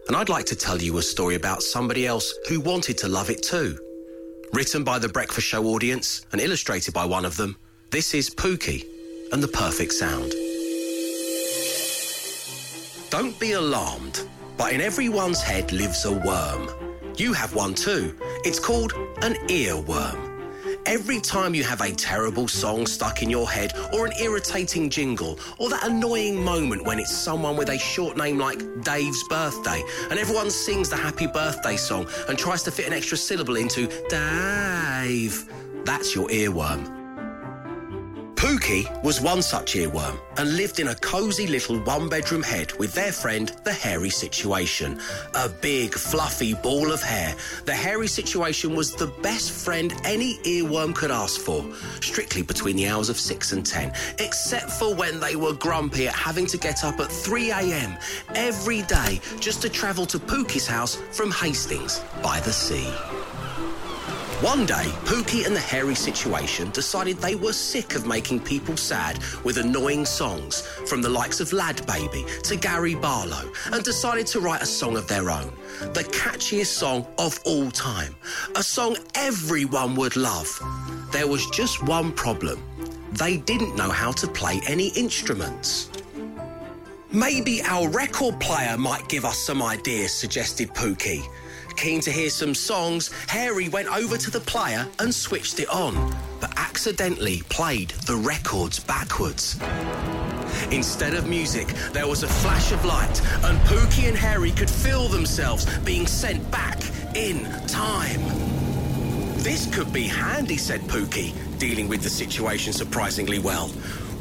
And 0.09 0.17
I'd 0.17 0.29
like 0.29 0.47
to 0.47 0.57
tell 0.57 0.81
you 0.81 0.99
a 0.99 1.03
story 1.03 1.35
about 1.35 1.63
somebody 1.63 2.07
else 2.07 2.33
who 2.49 2.61
wanted 2.61 2.99
to 2.99 3.09
love 3.09 3.31
it 3.31 3.43
too. 3.43 3.77
Written 4.53 4.85
by 4.85 4.99
the 4.99 5.09
Breakfast 5.09 5.47
Show 5.47 5.65
audience 5.67 6.27
and 6.33 6.41
illustrated 6.41 6.93
by 6.93 7.05
one 7.05 7.25
of 7.25 7.37
them, 7.37 7.57
this 7.91 8.15
is 8.15 8.31
Pookie 8.31 8.85
and 9.33 9.43
the 9.43 9.49
Perfect 9.49 9.93
Sound. 9.93 10.33
Don't 13.11 13.37
be 13.41 13.53
alarmed, 13.53 14.23
but 14.57 14.73
in 14.73 14.81
everyone's 14.81 15.43
head 15.43 15.73
lives 15.73 16.05
a 16.05 16.13
worm. 16.13 16.69
You 17.17 17.33
have 17.33 17.57
one 17.57 17.75
too. 17.75 18.17
It's 18.45 18.61
called 18.61 18.93
an 19.23 19.35
earworm. 19.49 20.29
Every 20.87 21.19
time 21.19 21.53
you 21.53 21.65
have 21.65 21.81
a 21.81 21.91
terrible 21.91 22.47
song 22.47 22.87
stuck 22.87 23.21
in 23.25 23.29
your 23.29 23.51
head, 23.51 23.73
or 23.93 24.07
an 24.07 24.13
irritating 24.21 24.91
jingle, 24.91 25.41
or 25.59 25.69
that 25.71 25.83
annoying 25.83 26.41
moment 26.41 26.87
when 26.87 27.01
it's 27.01 27.15
someone 27.15 27.57
with 27.57 27.71
a 27.71 27.79
short 27.79 28.17
name 28.17 28.39
like 28.39 28.61
Dave's 28.85 29.25
birthday, 29.25 29.83
and 30.09 30.17
everyone 30.17 30.49
sings 30.49 30.89
the 30.89 30.97
happy 30.97 31.27
birthday 31.27 31.77
song 31.77 32.07
and 32.29 32.39
tries 32.39 32.63
to 32.63 32.71
fit 32.71 32.87
an 32.87 32.93
extra 32.93 33.19
syllable 33.19 33.57
into 33.57 33.89
Dave, 34.09 35.49
that's 35.85 36.15
your 36.15 36.29
earworm. 36.29 37.00
Pookie 38.41 38.89
was 39.03 39.21
one 39.21 39.43
such 39.43 39.75
earworm 39.75 40.19
and 40.39 40.57
lived 40.57 40.81
in 40.81 40.89
a 40.89 40.95
cosy 40.95 41.47
little 41.47 41.79
one 41.81 42.09
bedroom 42.09 42.43
head 42.43 42.73
with 42.79 42.95
their 42.95 43.13
friend, 43.13 43.55
the 43.65 43.73
hairy 43.73 44.09
situation. 44.09 44.99
A 45.35 45.47
big, 45.47 45.93
fluffy 45.93 46.55
ball 46.55 46.91
of 46.91 47.03
hair. 47.03 47.35
The 47.67 47.75
hairy 47.75 48.07
situation 48.07 48.75
was 48.75 48.95
the 48.95 49.09
best 49.23 49.53
friend 49.53 49.93
any 50.07 50.39
earworm 50.39 50.95
could 50.95 51.11
ask 51.11 51.39
for, 51.39 51.63
strictly 52.01 52.41
between 52.41 52.77
the 52.77 52.89
hours 52.89 53.11
of 53.11 53.21
6 53.21 53.53
and 53.53 53.67
10, 53.67 53.93
except 54.21 54.71
for 54.71 54.95
when 54.95 55.21
they 55.21 55.37
were 55.37 55.53
grumpy 55.53 56.09
at 56.09 56.15
having 56.15 56.47
to 56.47 56.57
get 56.57 56.83
up 56.83 56.99
at 56.99 57.13
3 57.13 57.51
a.m. 57.51 57.99
every 58.35 58.81
day 58.83 59.21
just 59.39 59.61
to 59.61 59.69
travel 59.69 60.07
to 60.07 60.19
Pookie's 60.19 60.67
house 60.67 60.95
from 61.13 61.31
Hastings 61.31 62.01
by 62.23 62.41
the 62.41 62.53
sea. 62.55 62.91
One 64.43 64.65
day, 64.65 64.87
Pookie 65.05 65.45
and 65.45 65.55
the 65.55 65.61
hairy 65.61 65.95
situation 65.95 66.71
decided 66.71 67.19
they 67.19 67.35
were 67.35 67.53
sick 67.53 67.95
of 67.95 68.07
making 68.07 68.41
people 68.41 68.75
sad 68.75 69.19
with 69.45 69.59
annoying 69.59 70.07
songs, 70.07 70.63
from 70.87 71.03
the 71.03 71.11
likes 71.11 71.41
of 71.41 71.53
Lad 71.53 71.87
Baby 71.87 72.25
to 72.45 72.57
Gary 72.57 72.95
Barlow, 72.95 73.53
and 73.71 73.85
decided 73.85 74.27
to 74.29 74.41
write 74.41 74.63
a 74.63 74.67
song 74.67 74.97
of 74.97 75.07
their 75.07 75.29
own. 75.29 75.53
The 75.93 76.05
catchiest 76.05 76.73
song 76.73 77.07
of 77.19 77.39
all 77.45 77.71
time. 77.71 78.17
A 78.57 78.63
song 78.63 78.97
everyone 79.15 79.95
would 79.97 80.17
love. 80.17 80.49
There 81.13 81.27
was 81.27 81.45
just 81.51 81.83
one 81.87 82.11
problem. 82.11 82.63
They 83.13 83.37
didn't 83.37 83.77
know 83.77 83.91
how 83.91 84.13
to 84.13 84.27
play 84.27 84.63
any 84.67 84.89
instruments. 84.97 85.91
Maybe 87.13 87.61
our 87.65 87.91
record 87.91 88.41
player 88.41 88.79
might 88.79 89.07
give 89.11 89.27
us 89.27 89.37
some 89.37 89.61
ideas, 89.63 90.15
suggested 90.15 90.71
Pookie. 90.71 91.27
Keen 91.81 92.03
to 92.03 92.13
hear 92.13 92.29
some 92.29 92.55
songs, 92.55 93.11
Harry 93.29 93.71
went 93.71 93.89
over 93.89 94.19
to 94.19 94.31
the 94.31 94.41
player 94.41 94.87
and 94.99 95.15
switched 95.15 95.61
it 95.61 95.69
on, 95.71 96.15
but 96.39 96.53
accidentally 96.59 97.41
played 97.49 97.89
the 98.05 98.17
records 98.17 98.79
backwards. 98.79 99.59
Instead 100.71 101.15
of 101.15 101.27
music, 101.27 101.69
there 101.95 102.07
was 102.07 102.23
a 102.23 102.29
flash 102.29 102.71
of 102.73 102.85
light, 102.85 103.23
and 103.45 103.59
Pookie 103.61 104.09
and 104.09 104.17
Harry 104.19 104.51
could 104.51 104.69
feel 104.69 105.09
themselves 105.09 105.65
being 105.79 106.07
sent 106.07 106.51
back 106.51 106.79
in 107.17 107.45
time. 107.67 108.21
This 109.39 109.67
could 109.75 109.91
be 109.91 110.03
handy, 110.03 110.59
said 110.59 110.83
Pookie, 110.83 111.33
dealing 111.59 111.89
with 111.89 112.03
the 112.03 112.11
situation 112.11 112.75
surprisingly 112.75 113.39
well. 113.39 113.71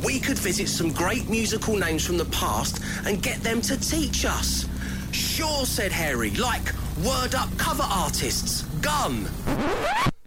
We 0.01 0.21
could 0.21 0.39
visit 0.39 0.69
some 0.69 0.93
great 0.93 1.29
musical 1.29 1.75
names 1.75 2.05
from 2.05 2.17
the 2.17 2.31
past 2.31 2.79
and 3.05 3.21
get 3.21 3.43
them 3.43 3.59
to 3.63 3.77
teach 3.77 4.23
us. 4.23 4.65
Sure, 5.11 5.65
said 5.65 5.91
Harry, 5.91 6.29
like 6.31 6.73
Word 7.05 7.33
Up 7.33 7.49
cover 7.57 7.83
artists, 7.83 8.63
Gun. 8.81 9.23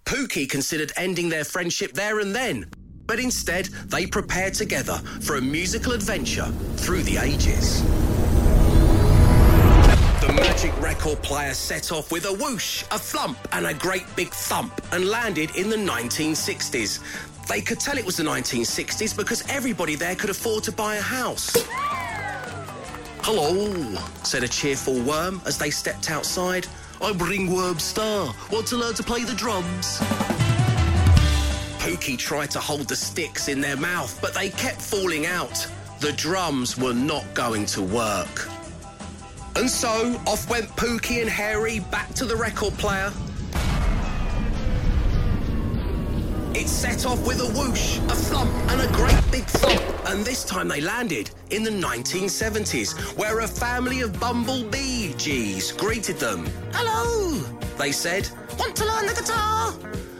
Pookie 0.06 0.48
considered 0.48 0.90
ending 0.96 1.28
their 1.28 1.44
friendship 1.44 1.92
there 1.92 2.20
and 2.20 2.34
then, 2.34 2.66
but 3.06 3.20
instead 3.20 3.66
they 3.88 4.06
prepared 4.06 4.54
together 4.54 4.94
for 5.20 5.36
a 5.36 5.40
musical 5.40 5.92
adventure 5.92 6.46
through 6.76 7.02
the 7.02 7.18
ages. 7.18 7.82
The 10.22 10.32
magic 10.34 10.72
record 10.80 11.22
player 11.22 11.52
set 11.52 11.92
off 11.92 12.10
with 12.10 12.24
a 12.24 12.32
whoosh, 12.32 12.84
a 12.90 12.98
thump, 12.98 13.36
and 13.52 13.66
a 13.66 13.74
great 13.74 14.06
big 14.16 14.30
thump 14.30 14.80
and 14.92 15.04
landed 15.04 15.54
in 15.56 15.68
the 15.68 15.76
1960s. 15.76 17.00
They 17.48 17.60
could 17.60 17.80
tell 17.80 17.98
it 17.98 18.06
was 18.06 18.16
the 18.16 18.22
1960s 18.22 19.14
because 19.14 19.46
everybody 19.50 19.94
there 19.94 20.14
could 20.14 20.30
afford 20.30 20.64
to 20.64 20.72
buy 20.72 20.96
a 20.96 21.02
house. 21.02 21.52
Hello, 23.24 24.00
said 24.24 24.42
a 24.42 24.48
cheerful 24.48 25.00
worm 25.02 25.40
as 25.46 25.56
they 25.56 25.70
stepped 25.70 26.10
outside. 26.10 26.66
I'm 27.00 27.16
Ringworm 27.18 27.78
Star. 27.78 28.34
Want 28.50 28.66
to 28.66 28.76
learn 28.76 28.94
to 28.94 29.04
play 29.04 29.22
the 29.22 29.32
drums? 29.34 30.00
Pookie 31.78 32.18
tried 32.18 32.50
to 32.50 32.58
hold 32.58 32.88
the 32.88 32.96
sticks 32.96 33.46
in 33.46 33.60
their 33.60 33.76
mouth, 33.76 34.18
but 34.20 34.34
they 34.34 34.50
kept 34.50 34.82
falling 34.82 35.26
out. 35.26 35.68
The 36.00 36.12
drums 36.14 36.76
were 36.76 36.94
not 36.94 37.24
going 37.32 37.64
to 37.66 37.82
work. 37.82 38.48
And 39.54 39.70
so 39.70 40.20
off 40.26 40.50
went 40.50 40.68
Pookie 40.70 41.20
and 41.20 41.30
Harry 41.30 41.78
back 41.78 42.12
to 42.14 42.24
the 42.24 42.34
record 42.34 42.72
player. 42.72 43.12
It 46.54 46.68
set 46.68 47.06
off 47.06 47.26
with 47.26 47.40
a 47.40 47.46
whoosh, 47.58 47.96
a 47.98 48.14
flump, 48.14 48.52
and 48.70 48.82
a 48.82 48.92
great 48.92 49.22
big 49.30 49.44
thump. 49.44 49.80
And 50.08 50.22
this 50.22 50.44
time 50.44 50.68
they 50.68 50.82
landed 50.82 51.30
in 51.48 51.62
the 51.62 51.70
1970s, 51.70 53.16
where 53.16 53.40
a 53.40 53.48
family 53.48 54.02
of 54.02 54.20
bumblebee 54.20 55.14
G's 55.14 55.72
greeted 55.72 56.18
them. 56.18 56.46
Hello, 56.72 57.38
they 57.78 57.90
said. 57.90 58.28
Want 58.58 58.76
to 58.76 58.84
learn 58.84 59.06
the 59.06 59.14
guitar? 59.14 59.72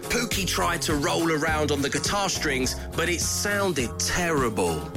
Pookie 0.08 0.46
tried 0.46 0.80
to 0.82 0.94
roll 0.94 1.30
around 1.30 1.70
on 1.70 1.82
the 1.82 1.90
guitar 1.90 2.30
strings, 2.30 2.76
but 2.96 3.10
it 3.10 3.20
sounded 3.20 3.90
terrible. 3.98 4.90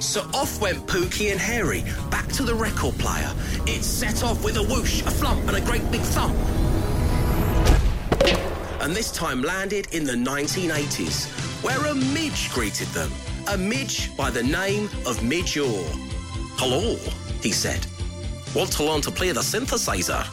So 0.00 0.22
off 0.32 0.62
went 0.62 0.86
Pookie 0.86 1.30
and 1.30 1.40
Harry 1.40 1.84
back 2.10 2.28
to 2.28 2.42
the 2.42 2.54
record 2.54 2.94
player. 2.98 3.30
It 3.66 3.82
set 3.82 4.24
off 4.24 4.42
with 4.42 4.56
a 4.56 4.62
whoosh, 4.62 5.02
a 5.02 5.10
flump, 5.10 5.46
and 5.46 5.58
a 5.58 5.60
great 5.60 5.90
big 5.90 6.00
thump. 6.00 6.34
And 8.84 8.94
this 8.94 9.10
time 9.10 9.40
landed 9.40 9.88
in 9.94 10.04
the 10.04 10.12
1980s, 10.12 11.24
where 11.64 11.86
a 11.86 11.94
midge 11.94 12.52
greeted 12.52 12.86
them. 12.88 13.10
A 13.48 13.56
midge 13.56 14.14
by 14.14 14.28
the 14.28 14.42
name 14.42 14.90
of 15.06 15.22
Midge 15.22 15.56
Ure. 15.56 15.86
Hello, 16.58 16.96
he 17.40 17.50
said. 17.50 17.86
Want 18.54 18.70
to 18.72 18.84
learn 18.84 19.00
to 19.00 19.10
play 19.10 19.32
the 19.32 19.40
synthesizer? 19.40 20.26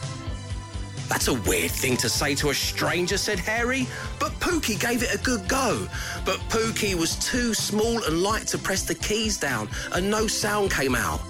That's 1.08 1.30
a 1.30 1.34
weird 1.34 1.72
thing 1.72 1.96
to 1.98 2.10
say 2.10 2.36
to 2.36 2.50
a 2.50 2.54
stranger, 2.54 3.18
said 3.18 3.40
Harry, 3.40 3.88
but 4.20 4.34
Pookie 4.42 4.78
gave 4.78 5.02
it 5.02 5.16
a 5.16 5.18
good 5.20 5.48
go. 5.48 5.88
But 6.26 6.40
Pookie 6.50 6.96
was 6.96 7.16
too 7.26 7.54
small 7.54 8.04
and 8.04 8.22
light 8.22 8.48
to 8.48 8.58
press 8.58 8.84
the 8.84 8.96
keys 8.96 9.38
down, 9.38 9.70
and 9.94 10.12
no 10.12 10.28
sound 10.28 10.72
came 10.72 10.94
out. 10.94 11.22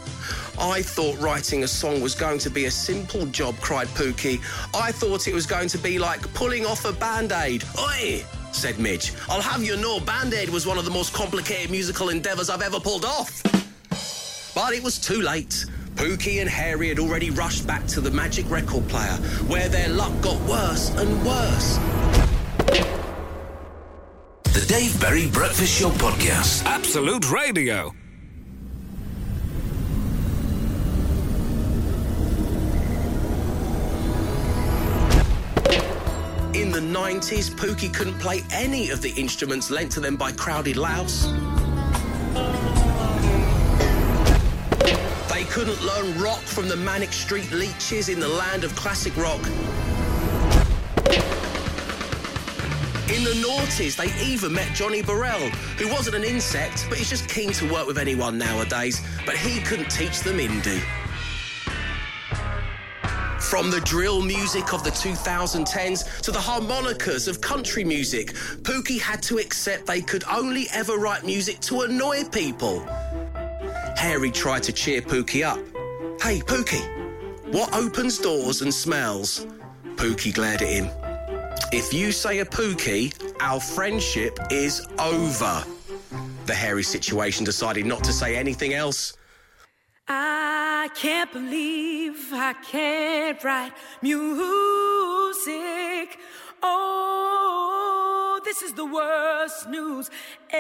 I 0.60 0.82
thought 0.82 1.20
writing 1.20 1.64
a 1.64 1.68
song 1.68 2.02
was 2.02 2.16
going 2.16 2.40
to 2.40 2.50
be 2.50 2.66
a 2.66 2.72
simple 2.72 3.26
job, 3.28 3.56
cried 3.60 3.88
Pookie. 3.90 4.40
I 4.76 4.92
thought 4.92 5.28
it 5.28 5.34
was 5.34 5.46
going 5.46 5.70
to 5.70 5.78
be 5.78 6.00
like 6.00 6.22
pulling 6.34 6.66
off 6.66 6.86
a 6.86 6.94
band 6.94 7.32
aid. 7.32 7.64
Oi! 7.80 8.24
said 8.54 8.80
Midge. 8.80 9.14
I'll 9.30 9.42
have 9.42 9.64
you 9.64 9.78
know 9.78 10.00
Band 10.00 10.34
Aid 10.34 10.50
was 10.50 10.68
one 10.68 10.78
of 10.78 10.86
the 10.86 10.92
most 10.92 11.14
complicated 11.14 11.72
musical 11.72 12.10
endeavours 12.10 12.50
I've 12.50 12.62
ever 12.62 12.80
pulled 12.80 13.06
off. 13.06 13.42
But 14.54 14.74
it 14.74 14.84
was 14.84 15.00
too 15.00 15.22
late. 15.22 15.66
Pookie 15.96 16.42
and 16.42 16.50
Harry 16.50 16.90
had 16.90 17.00
already 17.00 17.30
rushed 17.30 17.68
back 17.68 17.86
to 17.88 18.02
the 18.02 18.12
magic 18.12 18.50
record 18.50 18.88
player, 18.88 19.16
where 19.48 19.70
their 19.70 19.90
luck 19.90 20.12
got 20.22 20.40
worse 20.42 20.90
and 20.96 21.26
worse. 21.26 21.78
The 24.44 24.66
Dave 24.68 25.00
Berry 25.00 25.30
Breakfast 25.30 25.80
Show 25.80 25.90
Podcast. 25.92 26.66
Absolute 26.66 27.32
Radio. 27.32 27.94
In 36.74 36.94
the 36.94 37.00
90s, 37.00 37.52
Pookie 37.52 37.94
couldn't 37.94 38.18
play 38.20 38.44
any 38.50 38.92
of 38.92 39.02
the 39.02 39.12
instruments 39.20 39.70
lent 39.70 39.92
to 39.92 40.00
them 40.00 40.16
by 40.16 40.32
Crowded 40.32 40.78
Louse. 40.78 41.30
They 45.30 45.44
couldn't 45.50 45.84
learn 45.84 46.18
rock 46.18 46.40
from 46.40 46.70
the 46.70 46.78
Manic 46.78 47.12
Street 47.12 47.52
Leeches 47.52 48.08
in 48.08 48.22
the 48.22 48.30
land 48.30 48.64
of 48.64 48.74
classic 48.78 49.18
rock. 49.18 49.46
In 53.10 53.26
the 53.26 53.36
noughties, 53.46 53.98
they 53.98 54.26
even 54.26 54.54
met 54.54 54.74
Johnny 54.74 55.04
Borrell, 55.04 55.50
who 55.78 55.90
wasn't 55.90 56.16
an 56.16 56.24
insect, 56.24 56.86
but 56.88 56.98
he's 56.98 57.10
just 57.10 57.28
keen 57.28 57.52
to 57.52 57.70
work 57.70 57.86
with 57.86 57.98
anyone 57.98 58.38
nowadays. 58.38 59.02
But 59.26 59.36
he 59.36 59.60
couldn't 59.60 59.92
teach 59.92 60.22
them 60.22 60.38
indie. 60.38 60.82
From 63.52 63.70
the 63.70 63.82
drill 63.82 64.22
music 64.22 64.74
of 64.74 64.86
the 64.86 64.92
2010s 64.92 66.22
to 66.22 66.32
the 66.32 66.40
harmonicas 66.40 67.28
of 67.28 67.42
country 67.42 67.84
music, 67.84 68.28
Pookie 68.62 68.98
had 68.98 69.22
to 69.24 69.40
accept 69.40 69.86
they 69.86 70.00
could 70.00 70.24
only 70.32 70.68
ever 70.72 70.96
write 70.96 71.26
music 71.26 71.60
to 71.68 71.82
annoy 71.82 72.24
people. 72.24 72.80
Harry 73.98 74.32
tried 74.32 74.64
to 74.64 74.72
cheer 74.72 75.02
Pookie 75.02 75.46
up. 75.46 75.58
Hey, 76.24 76.40
Pookie, 76.40 77.54
what 77.54 77.74
opens 77.76 78.20
doors 78.20 78.62
and 78.62 78.74
smells? 78.74 79.46
Pookie 79.98 80.34
glared 80.34 80.62
at 80.62 80.70
him. 80.70 80.90
If 81.74 81.94
you 81.94 82.14
say 82.14 82.40
a 82.40 82.46
Pookie, 82.46 83.14
our 83.42 83.60
friendship 83.60 84.40
is 84.50 84.88
over. 84.98 85.66
The 86.46 86.54
hairy 86.54 86.84
situation 86.84 87.44
decided 87.44 87.86
not 87.86 88.02
to 88.06 88.14
say 88.14 88.38
anything 88.38 88.74
else. 88.76 89.18
I 90.84 90.88
can't 90.88 91.32
believe 91.32 92.34
I 92.34 92.54
can't 92.54 93.44
write 93.44 93.72
music. 94.02 94.18
Oh, 96.64 98.42
this 98.44 98.64
is 98.64 98.74
the 98.74 98.88
worst 98.88 99.70
news 99.70 100.10
ever. 100.50 100.58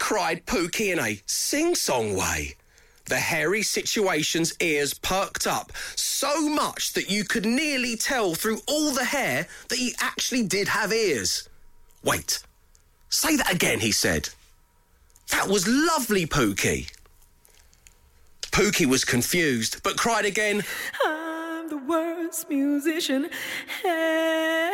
cried 0.00 0.44
Pookie 0.46 0.92
in 0.92 0.98
a 0.98 1.22
sing 1.26 1.76
song 1.76 2.16
way. 2.16 2.56
The 3.04 3.18
hairy 3.18 3.62
situation's 3.62 4.52
ears 4.60 4.94
perked 4.94 5.46
up 5.46 5.70
so 5.94 6.48
much 6.48 6.92
that 6.94 7.08
you 7.08 7.22
could 7.22 7.46
nearly 7.46 7.94
tell 7.94 8.34
through 8.34 8.62
all 8.66 8.90
the 8.90 9.04
hair 9.04 9.46
that 9.68 9.78
he 9.78 9.94
actually 10.00 10.42
did 10.42 10.66
have 10.66 10.92
ears. 10.92 11.48
Wait, 12.02 12.42
say 13.14 13.36
that 13.36 13.52
again, 13.52 13.80
he 13.80 13.92
said. 13.92 14.28
That 15.30 15.48
was 15.48 15.66
lovely, 15.68 16.26
Pookie. 16.26 16.90
Pookie 18.50 18.86
was 18.86 19.04
confused, 19.04 19.82
but 19.82 19.96
cried 19.96 20.24
again. 20.24 20.62
I'm 21.06 21.68
the 21.68 21.78
worst 21.78 22.48
musician 22.48 23.30
ever. 23.84 24.70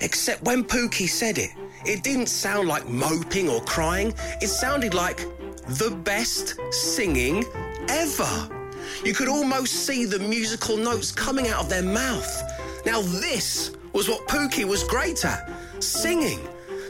Except 0.00 0.42
when 0.42 0.64
Pookie 0.64 1.08
said 1.08 1.38
it, 1.38 1.50
it 1.84 2.02
didn't 2.02 2.26
sound 2.26 2.68
like 2.68 2.88
moping 2.88 3.48
or 3.48 3.60
crying. 3.62 4.14
It 4.40 4.48
sounded 4.48 4.94
like 4.94 5.18
the 5.68 5.90
best 6.04 6.54
singing 6.72 7.44
ever. 7.88 8.55
You 9.04 9.14
could 9.14 9.28
almost 9.28 9.86
see 9.86 10.04
the 10.04 10.18
musical 10.18 10.76
notes 10.76 11.12
coming 11.12 11.48
out 11.48 11.60
of 11.60 11.68
their 11.68 11.82
mouth. 11.82 12.42
Now, 12.84 13.02
this 13.02 13.72
was 13.92 14.08
what 14.08 14.26
Pookie 14.28 14.64
was 14.64 14.84
great 14.84 15.24
at 15.24 15.50
singing. 15.80 16.40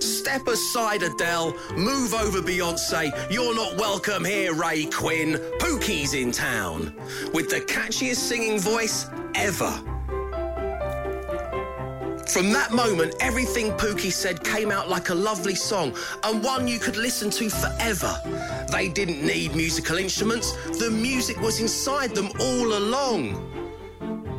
Step 0.00 0.46
aside, 0.46 1.02
Adele. 1.02 1.54
Move 1.76 2.14
over, 2.14 2.40
Beyonce. 2.40 3.10
You're 3.30 3.54
not 3.54 3.76
welcome 3.76 4.24
here, 4.24 4.54
Ray 4.54 4.86
Quinn. 4.86 5.34
Pookie's 5.58 6.14
in 6.14 6.32
town. 6.32 6.94
With 7.32 7.48
the 7.48 7.60
catchiest 7.60 8.16
singing 8.16 8.58
voice 8.58 9.06
ever. 9.34 9.95
From 12.28 12.50
that 12.52 12.72
moment, 12.72 13.14
everything 13.20 13.70
Pookie 13.72 14.12
said 14.12 14.42
came 14.42 14.70
out 14.70 14.88
like 14.88 15.10
a 15.10 15.14
lovely 15.14 15.54
song 15.54 15.94
and 16.24 16.42
one 16.42 16.66
you 16.66 16.78
could 16.78 16.96
listen 16.96 17.30
to 17.30 17.48
forever. 17.48 18.20
They 18.70 18.88
didn't 18.88 19.24
need 19.24 19.54
musical 19.54 19.96
instruments, 19.96 20.52
the 20.78 20.90
music 20.90 21.40
was 21.40 21.60
inside 21.60 22.14
them 22.14 22.30
all 22.40 22.76
along. 22.76 23.55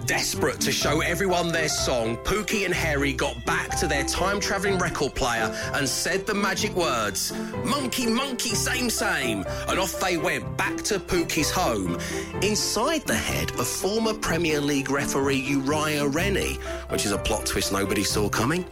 Desperate 0.07 0.61
to 0.61 0.71
show 0.71 1.01
everyone 1.01 1.51
their 1.51 1.67
song, 1.67 2.15
Pookie 2.23 2.63
and 2.63 2.73
Harry 2.73 3.11
got 3.11 3.45
back 3.45 3.77
to 3.77 3.87
their 3.87 4.05
time 4.05 4.39
travelling 4.39 4.77
record 4.77 5.13
player 5.13 5.53
and 5.73 5.87
said 5.87 6.25
the 6.25 6.33
magic 6.33 6.73
words 6.77 7.33
Monkey, 7.65 8.07
monkey, 8.07 8.55
same, 8.55 8.89
same. 8.89 9.43
And 9.67 9.77
off 9.77 9.99
they 9.99 10.15
went 10.15 10.55
back 10.55 10.77
to 10.83 10.99
Pookie's 10.99 11.51
home. 11.51 11.99
Inside 12.41 13.01
the 13.01 13.15
head 13.15 13.51
of 13.59 13.67
former 13.67 14.13
Premier 14.13 14.61
League 14.61 14.89
referee 14.89 15.41
Uriah 15.41 16.07
Rennie, 16.07 16.53
which 16.87 17.05
is 17.05 17.11
a 17.11 17.17
plot 17.17 17.45
twist 17.45 17.73
nobody 17.73 18.05
saw 18.05 18.29
coming. 18.29 18.63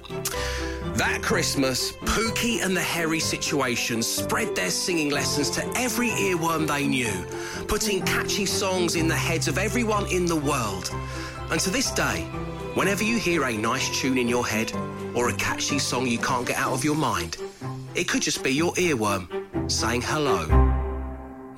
That 0.95 1.21
Christmas, 1.21 1.91
Pookie 1.91 2.63
and 2.63 2.73
the 2.73 2.81
Hairy 2.81 3.19
Situation 3.19 4.01
spread 4.01 4.55
their 4.55 4.69
singing 4.69 5.09
lessons 5.09 5.49
to 5.51 5.65
every 5.75 6.07
earworm 6.11 6.65
they 6.65 6.87
knew, 6.87 7.11
putting 7.67 8.01
catchy 8.03 8.45
songs 8.45 8.95
in 8.95 9.09
the 9.09 9.15
heads 9.15 9.49
of 9.49 9.57
everyone 9.57 10.05
in 10.09 10.25
the 10.25 10.37
world. 10.37 10.95
And 11.51 11.59
to 11.61 11.69
this 11.69 11.91
day, 11.91 12.21
whenever 12.73 13.03
you 13.03 13.17
hear 13.17 13.43
a 13.45 13.53
nice 13.55 13.89
tune 13.99 14.17
in 14.17 14.27
your 14.27 14.45
head 14.45 14.71
or 15.13 15.29
a 15.29 15.33
catchy 15.33 15.79
song 15.79 16.07
you 16.07 16.17
can't 16.17 16.47
get 16.47 16.57
out 16.57 16.73
of 16.73 16.83
your 16.83 16.95
mind, 16.95 17.37
it 17.93 18.07
could 18.07 18.21
just 18.21 18.43
be 18.43 18.51
your 18.51 18.73
earworm 18.73 19.71
saying 19.71 20.01
hello. 20.01 20.45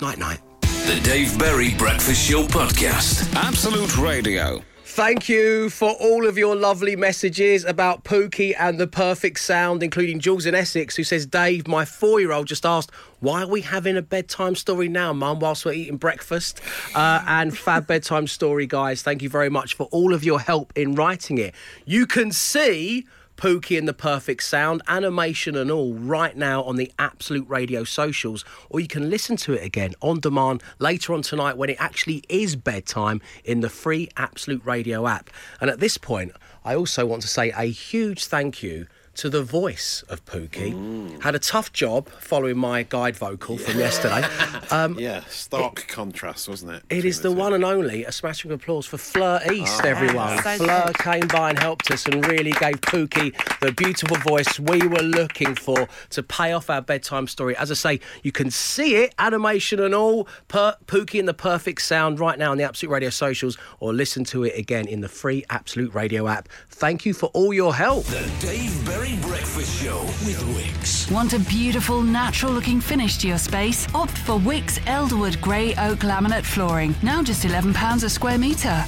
Night 0.00 0.18
night. 0.18 0.40
The 0.60 1.00
Dave 1.02 1.38
Berry 1.38 1.74
Breakfast 1.74 2.28
Show 2.30 2.44
Podcast. 2.44 3.34
Absolute 3.34 3.98
Radio. 3.98 4.62
Thank 4.90 5.28
you 5.28 5.70
for 5.70 5.90
all 5.90 6.26
of 6.26 6.36
your 6.36 6.56
lovely 6.56 6.96
messages 6.96 7.64
about 7.64 8.02
Pookie 8.02 8.54
and 8.58 8.80
the 8.80 8.88
perfect 8.88 9.38
sound, 9.38 9.82
including 9.82 10.18
Jules 10.18 10.44
in 10.44 10.56
Essex, 10.56 10.96
who 10.96 11.04
says, 11.04 11.24
Dave, 11.24 11.68
my 11.68 11.84
four 11.84 12.18
year 12.18 12.32
old 12.32 12.48
just 12.48 12.66
asked, 12.66 12.90
why 13.20 13.42
are 13.42 13.46
we 13.46 13.60
having 13.60 13.96
a 13.96 14.02
bedtime 14.02 14.56
story 14.56 14.88
now, 14.88 15.12
Mum, 15.12 15.38
whilst 15.38 15.64
we're 15.64 15.74
eating 15.74 15.98
breakfast? 15.98 16.60
Uh, 16.96 17.22
and 17.28 17.56
Fab 17.58 17.86
Bedtime 17.86 18.26
Story, 18.26 18.66
guys, 18.66 19.02
thank 19.02 19.22
you 19.22 19.28
very 19.28 19.50
much 19.50 19.74
for 19.74 19.84
all 19.92 20.14
of 20.14 20.24
your 20.24 20.40
help 20.40 20.72
in 20.74 20.96
writing 20.96 21.38
it. 21.38 21.54
You 21.84 22.06
can 22.06 22.32
see. 22.32 23.06
Pookie 23.38 23.78
and 23.78 23.86
the 23.86 23.94
Perfect 23.94 24.42
Sound, 24.42 24.82
animation 24.88 25.54
and 25.54 25.70
all, 25.70 25.94
right 25.94 26.36
now 26.36 26.64
on 26.64 26.74
the 26.74 26.90
Absolute 26.98 27.48
Radio 27.48 27.84
socials, 27.84 28.44
or 28.68 28.80
you 28.80 28.88
can 28.88 29.08
listen 29.08 29.36
to 29.36 29.52
it 29.52 29.64
again 29.64 29.94
on 30.00 30.18
demand 30.18 30.60
later 30.80 31.14
on 31.14 31.22
tonight 31.22 31.56
when 31.56 31.70
it 31.70 31.76
actually 31.78 32.24
is 32.28 32.56
bedtime 32.56 33.22
in 33.44 33.60
the 33.60 33.70
free 33.70 34.08
Absolute 34.16 34.64
Radio 34.64 35.06
app. 35.06 35.30
And 35.60 35.70
at 35.70 35.78
this 35.78 35.96
point, 35.96 36.32
I 36.64 36.74
also 36.74 37.06
want 37.06 37.22
to 37.22 37.28
say 37.28 37.50
a 37.50 37.66
huge 37.66 38.26
thank 38.26 38.60
you 38.60 38.88
to 39.18 39.28
the 39.28 39.42
voice 39.42 40.02
of 40.08 40.24
Pookie. 40.26 41.20
Had 41.22 41.34
a 41.34 41.38
tough 41.40 41.72
job 41.72 42.08
following 42.08 42.56
my 42.56 42.84
guide 42.84 43.16
vocal 43.16 43.58
from 43.58 43.78
yesterday. 43.78 44.26
Um, 44.70 44.98
Yeah, 44.98 45.22
stark 45.30 45.86
contrast, 45.88 46.46
wasn't 46.46 46.72
it? 46.72 46.82
it 46.90 47.06
is 47.06 47.22
the 47.22 47.32
one 47.32 47.54
and 47.54 47.64
only 47.64 48.04
a 48.04 48.12
smashing 48.12 48.52
applause 48.52 48.84
for 48.84 48.98
Fleur 48.98 49.40
East, 49.50 49.82
everyone. 49.82 50.36
so 50.42 50.56
Fleur 50.58 50.92
came 50.98 51.26
by 51.28 51.48
and 51.48 51.58
helped 51.58 51.90
us 51.90 52.04
and 52.04 52.26
really 52.28 52.50
gave 52.52 52.78
Pookie 52.82 53.32
the 53.60 53.72
beautiful 53.72 54.18
voice 54.18 54.60
we 54.60 54.86
were 54.86 55.00
looking 55.02 55.54
for 55.54 55.88
to 56.10 56.22
pay 56.22 56.52
off 56.52 56.68
our 56.68 56.82
bedtime 56.82 57.26
story. 57.26 57.56
As 57.56 57.70
I 57.70 57.74
say, 57.74 58.00
you 58.22 58.30
can 58.30 58.50
see 58.50 58.96
it, 58.96 59.14
animation 59.18 59.80
and 59.80 59.94
all, 59.94 60.28
per- 60.48 60.76
Pookie 60.84 61.18
in 61.18 61.24
the 61.24 61.32
perfect 61.32 61.80
sound 61.80 62.20
right 62.20 62.38
now 62.38 62.50
on 62.50 62.58
the 62.58 62.64
Absolute 62.64 62.92
Radio 62.92 63.08
socials, 63.08 63.56
or 63.80 63.94
listen 63.94 64.22
to 64.24 64.44
it 64.44 64.54
again 64.58 64.86
in 64.86 65.00
the 65.00 65.08
free 65.08 65.46
Absolute 65.48 65.94
Radio 65.94 66.28
app. 66.28 66.46
Thank 66.68 67.06
you 67.06 67.14
for 67.14 67.30
all 67.32 67.54
your 67.54 67.74
help. 67.74 68.04
The 68.04 68.30
Dave 68.40 68.84
Berry 68.84 69.07
Breakfast 69.16 69.82
Show 69.82 70.02
with 70.26 70.38
Wickes. 70.54 71.10
Want 71.10 71.32
a 71.32 71.38
beautiful, 71.38 72.02
natural 72.02 72.52
looking 72.52 72.80
finish 72.80 73.16
to 73.18 73.28
your 73.28 73.38
space? 73.38 73.86
Opt 73.94 74.16
for 74.16 74.34
Wickes 74.38 74.78
Elderwood 74.80 75.40
Grey 75.40 75.70
Oak 75.76 76.00
Laminate 76.00 76.44
Flooring. 76.44 76.94
Now 77.02 77.22
just 77.22 77.44
£11 77.46 78.04
a 78.04 78.08
square 78.10 78.38
metre. 78.38 78.84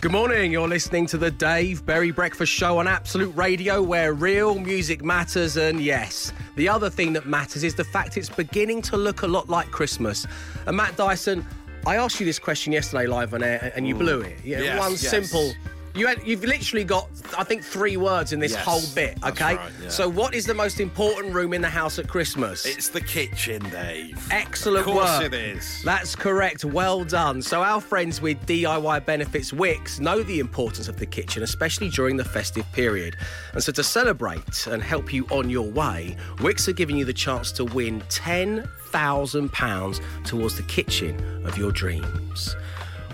Good 0.00 0.12
morning. 0.12 0.50
You're 0.50 0.66
listening 0.68 1.06
to 1.08 1.18
the 1.18 1.30
Dave 1.30 1.84
Berry 1.84 2.10
Breakfast 2.10 2.50
Show 2.52 2.78
on 2.78 2.88
Absolute 2.88 3.34
Radio, 3.36 3.82
where 3.82 4.14
real 4.14 4.58
music 4.58 5.04
matters. 5.04 5.56
And 5.56 5.80
yes, 5.80 6.32
the 6.56 6.68
other 6.68 6.88
thing 6.90 7.12
that 7.12 7.26
matters 7.26 7.62
is 7.62 7.74
the 7.74 7.84
fact 7.84 8.16
it's 8.16 8.30
beginning 8.30 8.82
to 8.82 8.96
look 8.96 9.22
a 9.22 9.26
lot 9.26 9.48
like 9.48 9.70
Christmas. 9.70 10.26
And 10.66 10.76
Matt 10.76 10.96
Dyson, 10.96 11.46
I 11.86 11.96
asked 11.96 12.18
you 12.18 12.26
this 12.26 12.38
question 12.38 12.72
yesterday 12.72 13.06
live 13.06 13.34
on 13.34 13.42
air, 13.42 13.72
and 13.76 13.86
you 13.86 13.94
blew 13.94 14.22
it. 14.22 14.38
Yeah, 14.42 14.60
Yes, 14.60 14.78
one 14.78 14.92
yes. 14.92 15.08
simple. 15.08 15.52
You 15.92 16.06
had, 16.06 16.22
you've 16.24 16.44
literally 16.44 16.84
got, 16.84 17.08
I 17.36 17.42
think, 17.42 17.64
three 17.64 17.96
words 17.96 18.32
in 18.32 18.38
this 18.38 18.52
Yes, 18.52 18.64
whole 18.64 18.80
bit. 18.94 19.18
that's 19.20 19.32
Okay. 19.40 19.56
right, 19.56 19.72
yeah. 19.82 19.88
So, 19.88 20.08
what 20.08 20.34
is 20.34 20.46
the 20.46 20.54
most 20.54 20.78
important 20.78 21.34
room 21.34 21.52
in 21.52 21.60
the 21.62 21.68
house 21.68 21.98
at 21.98 22.06
Christmas? 22.06 22.64
It's 22.64 22.90
the 22.90 23.00
kitchen, 23.00 23.60
Dave. 23.70 24.16
Excellent 24.30 24.86
Of 24.86 24.92
course 24.92 25.18
work. 25.18 25.24
it 25.32 25.34
is. 25.34 25.82
That's 25.84 26.14
correct. 26.14 26.64
Well 26.64 27.02
done. 27.04 27.42
So, 27.42 27.62
our 27.62 27.80
friends 27.80 28.20
with 28.20 28.38
DIY 28.46 29.00
Benefits 29.04 29.50
Wickes 29.50 29.98
know 29.98 30.22
the 30.22 30.38
importance 30.38 30.86
of 30.86 30.96
the 30.96 31.06
kitchen, 31.06 31.42
especially 31.42 31.88
during 31.88 32.16
the 32.16 32.24
festive 32.24 32.70
period. 32.72 33.16
And 33.54 33.60
so, 33.62 33.72
to 33.72 33.82
celebrate 33.82 34.68
and 34.68 34.80
help 34.82 35.12
you 35.12 35.26
on 35.32 35.50
your 35.50 35.68
way, 35.68 36.16
Wickes 36.36 36.68
are 36.68 36.72
giving 36.72 36.96
you 36.98 37.04
the 37.04 37.12
chance 37.12 37.50
to 37.52 37.64
win 37.64 38.00
£10,000 38.02 40.00
towards 40.24 40.56
the 40.56 40.62
kitchen 40.64 41.44
of 41.44 41.58
your 41.58 41.72
dreams. 41.72 42.54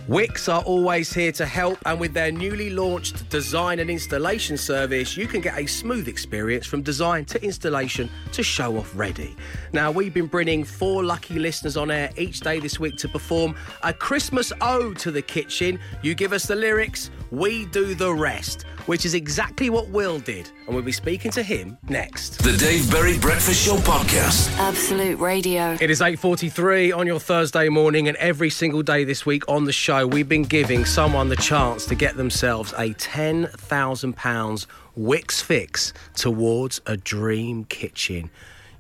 Wickes 0.08 0.48
are 0.48 0.62
always 0.62 1.12
here 1.12 1.32
to 1.32 1.44
help, 1.44 1.80
and 1.84 1.98
with 1.98 2.14
their 2.14 2.30
newly 2.30 2.70
launched 2.70 3.28
design 3.28 3.80
and 3.80 3.90
installation 3.90 4.56
service, 4.56 5.16
you 5.16 5.26
can 5.26 5.40
get 5.40 5.58
a 5.58 5.66
smooth 5.66 6.06
experience 6.06 6.64
from 6.64 6.80
design 6.80 7.24
to 7.24 7.42
installation 7.42 8.08
to 8.30 8.44
show 8.44 8.78
off 8.78 8.92
ready. 8.94 9.34
Now, 9.72 9.90
we've 9.90 10.14
been 10.14 10.28
bringing 10.28 10.62
four 10.62 11.02
lucky 11.02 11.40
listeners 11.40 11.76
on 11.76 11.90
air 11.90 12.10
each 12.16 12.38
day 12.38 12.60
this 12.60 12.78
week 12.78 12.94
to 12.98 13.08
perform 13.08 13.56
a 13.82 13.92
Christmas 13.92 14.52
ode 14.60 14.96
to 14.98 15.10
the 15.10 15.22
kitchen. 15.22 15.80
You 16.02 16.14
give 16.14 16.32
us 16.32 16.46
the 16.46 16.54
lyrics, 16.54 17.10
we 17.30 17.66
do 17.66 17.94
the 17.94 18.12
rest, 18.12 18.62
which 18.86 19.04
is 19.04 19.14
exactly 19.14 19.70
what 19.70 19.88
Will 19.88 20.18
did. 20.18 20.50
And 20.66 20.74
we'll 20.74 20.84
be 20.84 20.92
speaking 20.92 21.30
to 21.32 21.42
him 21.42 21.76
next. 21.88 22.42
The 22.42 22.56
Dave 22.56 22.90
Berry 22.90 23.18
Breakfast 23.18 23.64
Show 23.66 23.76
Podcast. 23.76 24.56
Absolute 24.58 25.18
Radio. 25.18 25.76
It 25.80 25.90
is 25.90 26.00
8.43 26.00 26.96
on 26.96 27.06
your 27.06 27.20
Thursday 27.20 27.68
morning 27.68 28.08
and 28.08 28.16
every 28.18 28.50
single 28.50 28.82
day 28.82 29.04
this 29.04 29.26
week 29.26 29.42
on 29.48 29.64
the 29.64 29.72
show 29.72 30.06
we've 30.06 30.28
been 30.28 30.42
giving 30.42 30.84
someone 30.84 31.28
the 31.28 31.36
chance 31.36 31.86
to 31.86 31.94
get 31.94 32.16
themselves 32.16 32.72
a 32.74 32.94
£10,000 32.94 34.66
Wickes 34.98 35.42
fix 35.42 35.92
towards 36.14 36.80
a 36.86 36.96
dream 36.96 37.64
kitchen. 37.64 38.30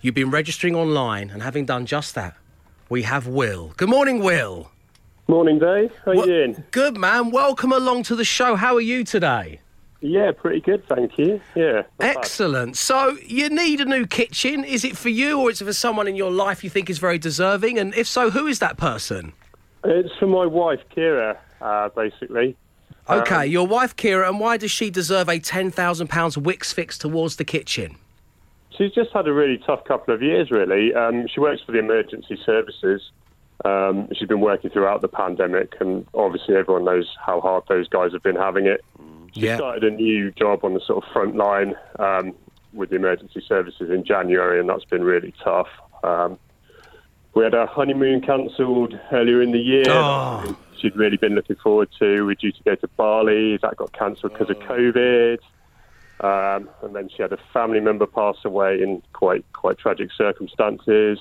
You've 0.00 0.14
been 0.14 0.30
registering 0.30 0.74
online 0.74 1.30
and 1.30 1.42
having 1.42 1.66
done 1.66 1.84
just 1.84 2.14
that, 2.14 2.36
we 2.88 3.02
have 3.02 3.26
Will. 3.26 3.74
Good 3.76 3.88
morning, 3.90 4.20
Will. 4.20 4.70
Morning, 5.28 5.58
Dave. 5.58 5.92
How 6.04 6.12
are 6.12 6.14
you 6.14 6.20
Wel- 6.20 6.26
doing? 6.26 6.64
Good, 6.70 6.96
man. 6.96 7.30
Welcome 7.30 7.72
along 7.72 8.04
to 8.04 8.14
the 8.14 8.24
show. 8.24 8.54
How 8.54 8.76
are 8.76 8.80
you 8.80 9.02
today? 9.02 9.60
Yeah, 10.00 10.30
pretty 10.30 10.60
good, 10.60 10.86
thank 10.86 11.18
you. 11.18 11.40
Yeah. 11.56 11.72
not 11.72 11.98
bad. 11.98 12.16
Excellent. 12.18 12.76
So, 12.76 13.16
you 13.26 13.48
need 13.48 13.80
a 13.80 13.84
new 13.84 14.06
kitchen. 14.06 14.62
Is 14.62 14.84
it 14.84 14.96
for 14.96 15.08
you 15.08 15.40
or 15.40 15.50
is 15.50 15.60
it 15.60 15.64
for 15.64 15.72
someone 15.72 16.06
in 16.06 16.14
your 16.14 16.30
life 16.30 16.62
you 16.62 16.70
think 16.70 16.88
is 16.88 16.98
very 16.98 17.18
deserving? 17.18 17.78
And 17.78 17.92
if 17.94 18.06
so, 18.06 18.30
who 18.30 18.46
is 18.46 18.60
that 18.60 18.76
person? 18.76 19.32
It's 19.84 20.14
for 20.18 20.26
my 20.26 20.46
wife, 20.46 20.80
Kira, 20.96 21.36
uh, 21.60 21.88
basically. 21.88 22.56
Okay, 23.08 23.46
your 23.46 23.66
wife 23.66 23.96
Kira, 23.96 24.28
and 24.28 24.38
why 24.38 24.56
does 24.56 24.70
she 24.70 24.90
deserve 24.90 25.28
a 25.28 25.38
£10,000 25.40 25.72
Wickes 26.36 26.72
fix 26.74 26.98
towards 26.98 27.36
the 27.36 27.44
kitchen? 27.44 27.96
She's 28.76 28.92
just 28.92 29.10
had 29.12 29.26
a 29.26 29.32
really 29.32 29.58
tough 29.58 29.84
couple 29.84 30.12
of 30.12 30.22
years, 30.22 30.50
really. 30.50 30.92
Um, 30.94 31.26
she 31.28 31.40
works 31.40 31.62
for 31.64 31.72
the 31.72 31.78
emergency 31.78 32.38
services. 32.44 33.10
Um, 33.64 34.08
she's 34.14 34.28
been 34.28 34.40
working 34.40 34.70
throughout 34.70 35.00
the 35.00 35.08
pandemic, 35.08 35.74
and 35.80 36.06
obviously 36.14 36.56
everyone 36.56 36.84
knows 36.84 37.16
how 37.24 37.40
hard 37.40 37.64
those 37.68 37.88
guys 37.88 38.12
have 38.12 38.22
been 38.22 38.36
having 38.36 38.66
it. 38.66 38.84
She 39.32 39.46
Yeah. 39.46 39.56
started 39.56 39.84
a 39.84 39.90
new 39.90 40.30
job 40.32 40.64
on 40.64 40.74
the 40.74 40.80
sort 40.80 41.04
of 41.04 41.10
front 41.12 41.36
line 41.36 41.74
um, 41.98 42.34
with 42.72 42.90
the 42.90 42.96
emergency 42.96 43.40
services 43.46 43.90
in 43.90 44.04
January, 44.04 44.60
and 44.60 44.68
that's 44.68 44.84
been 44.84 45.04
really 45.04 45.32
tough. 45.42 45.68
Um, 46.04 46.38
we 47.34 47.44
had 47.44 47.54
our 47.54 47.66
honeymoon 47.66 48.22
cancelled 48.22 48.98
earlier 49.12 49.42
in 49.42 49.52
the 49.52 49.58
year. 49.58 49.84
Oh. 49.88 50.56
She'd 50.78 50.96
really 50.96 51.16
been 51.16 51.34
looking 51.34 51.56
forward 51.56 51.88
to. 51.98 52.06
We 52.14 52.22
were 52.22 52.34
due 52.34 52.52
to 52.52 52.62
go 52.62 52.74
to 52.76 52.88
Bali. 52.96 53.58
That 53.58 53.76
got 53.76 53.92
cancelled 53.92 54.32
because 54.32 54.50
of 54.50 54.58
COVID. 54.60 55.38
Um, 56.20 56.70
and 56.82 56.94
then 56.94 57.10
she 57.14 57.20
had 57.20 57.32
a 57.32 57.38
family 57.52 57.80
member 57.80 58.06
pass 58.06 58.36
away 58.44 58.80
in 58.80 59.02
quite 59.12 59.44
quite 59.52 59.78
tragic 59.78 60.10
circumstances. 60.12 61.18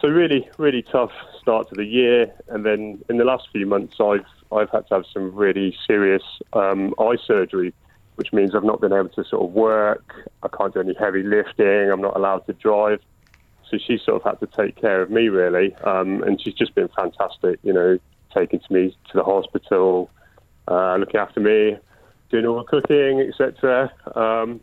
So 0.00 0.08
really, 0.08 0.48
really 0.58 0.82
tough 0.82 1.12
start 1.40 1.68
to 1.70 1.74
the 1.74 1.84
year. 1.84 2.32
And 2.48 2.66
then 2.66 3.02
in 3.08 3.16
the 3.16 3.24
last 3.24 3.48
few 3.52 3.66
months, 3.66 3.96
I've 4.00 4.26
I've 4.52 4.70
had 4.70 4.86
to 4.88 4.94
have 4.96 5.04
some 5.12 5.34
really 5.34 5.76
serious 5.86 6.22
um, 6.52 6.94
eye 6.98 7.16
surgery, 7.26 7.74
which 8.16 8.32
means 8.32 8.54
I've 8.54 8.64
not 8.64 8.80
been 8.80 8.92
able 8.92 9.08
to 9.10 9.24
sort 9.24 9.42
of 9.42 9.50
work. 9.52 10.30
I 10.42 10.48
can't 10.48 10.72
do 10.72 10.80
any 10.80 10.94
heavy 10.94 11.22
lifting. 11.22 11.90
I'm 11.90 12.02
not 12.02 12.16
allowed 12.16 12.46
to 12.46 12.52
drive. 12.52 13.00
So 13.70 13.78
she 13.78 13.98
sort 13.98 14.22
of 14.22 14.22
had 14.22 14.46
to 14.46 14.56
take 14.56 14.80
care 14.80 15.02
of 15.02 15.10
me 15.10 15.28
really, 15.28 15.74
um, 15.82 16.22
and 16.22 16.40
she's 16.40 16.54
just 16.54 16.74
been 16.74 16.88
fantastic. 16.88 17.58
You 17.62 17.72
know, 17.72 17.98
taking 18.32 18.60
to 18.60 18.72
me 18.72 18.96
to 19.10 19.12
the 19.14 19.24
hospital, 19.24 20.10
uh, 20.68 20.96
looking 20.96 21.18
after 21.18 21.40
me, 21.40 21.76
doing 22.30 22.46
all 22.46 22.58
the 22.58 22.64
cooking, 22.64 23.20
etc. 23.28 23.90
Um, 24.14 24.60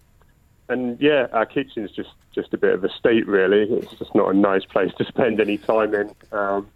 and 0.70 1.00
yeah, 1.00 1.28
our 1.34 1.46
kitchen's 1.46 1.92
just 1.92 2.12
just 2.34 2.54
a 2.54 2.58
bit 2.58 2.74
of 2.74 2.84
a 2.84 2.90
state, 2.90 3.28
really. 3.28 3.64
It's 3.72 3.94
just 3.94 4.16
not 4.16 4.34
a 4.34 4.38
nice 4.38 4.66
place 4.66 4.92
to 4.98 5.06
spend 5.08 5.40
any 5.40 5.58
time 5.58 5.94
in. 5.94 6.12
Um, 6.32 6.70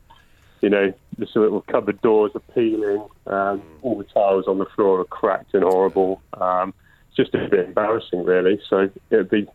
you 0.62 0.69
know, 0.69 0.93
the 1.17 1.28
of 1.39 1.65
cupboard 1.67 2.02
doors 2.02 2.32
are 2.34 2.54
peeling, 2.54 3.08
um, 3.28 3.62
all 3.82 3.97
the 3.97 4.04
tiles 4.04 4.47
on 4.47 4.58
the 4.58 4.65
floor 4.65 5.00
are 5.00 5.06
cracked 5.06 5.54
and 5.54 5.63
horrible. 5.63 6.21
Um, 6.34 6.73
it's 7.08 7.17
just 7.17 7.36
a 7.36 7.47
bit 7.47 7.67
embarrassing, 7.67 8.23
really. 8.23 8.60
So 8.67 8.89
it'd 9.12 9.30
be 9.30 9.47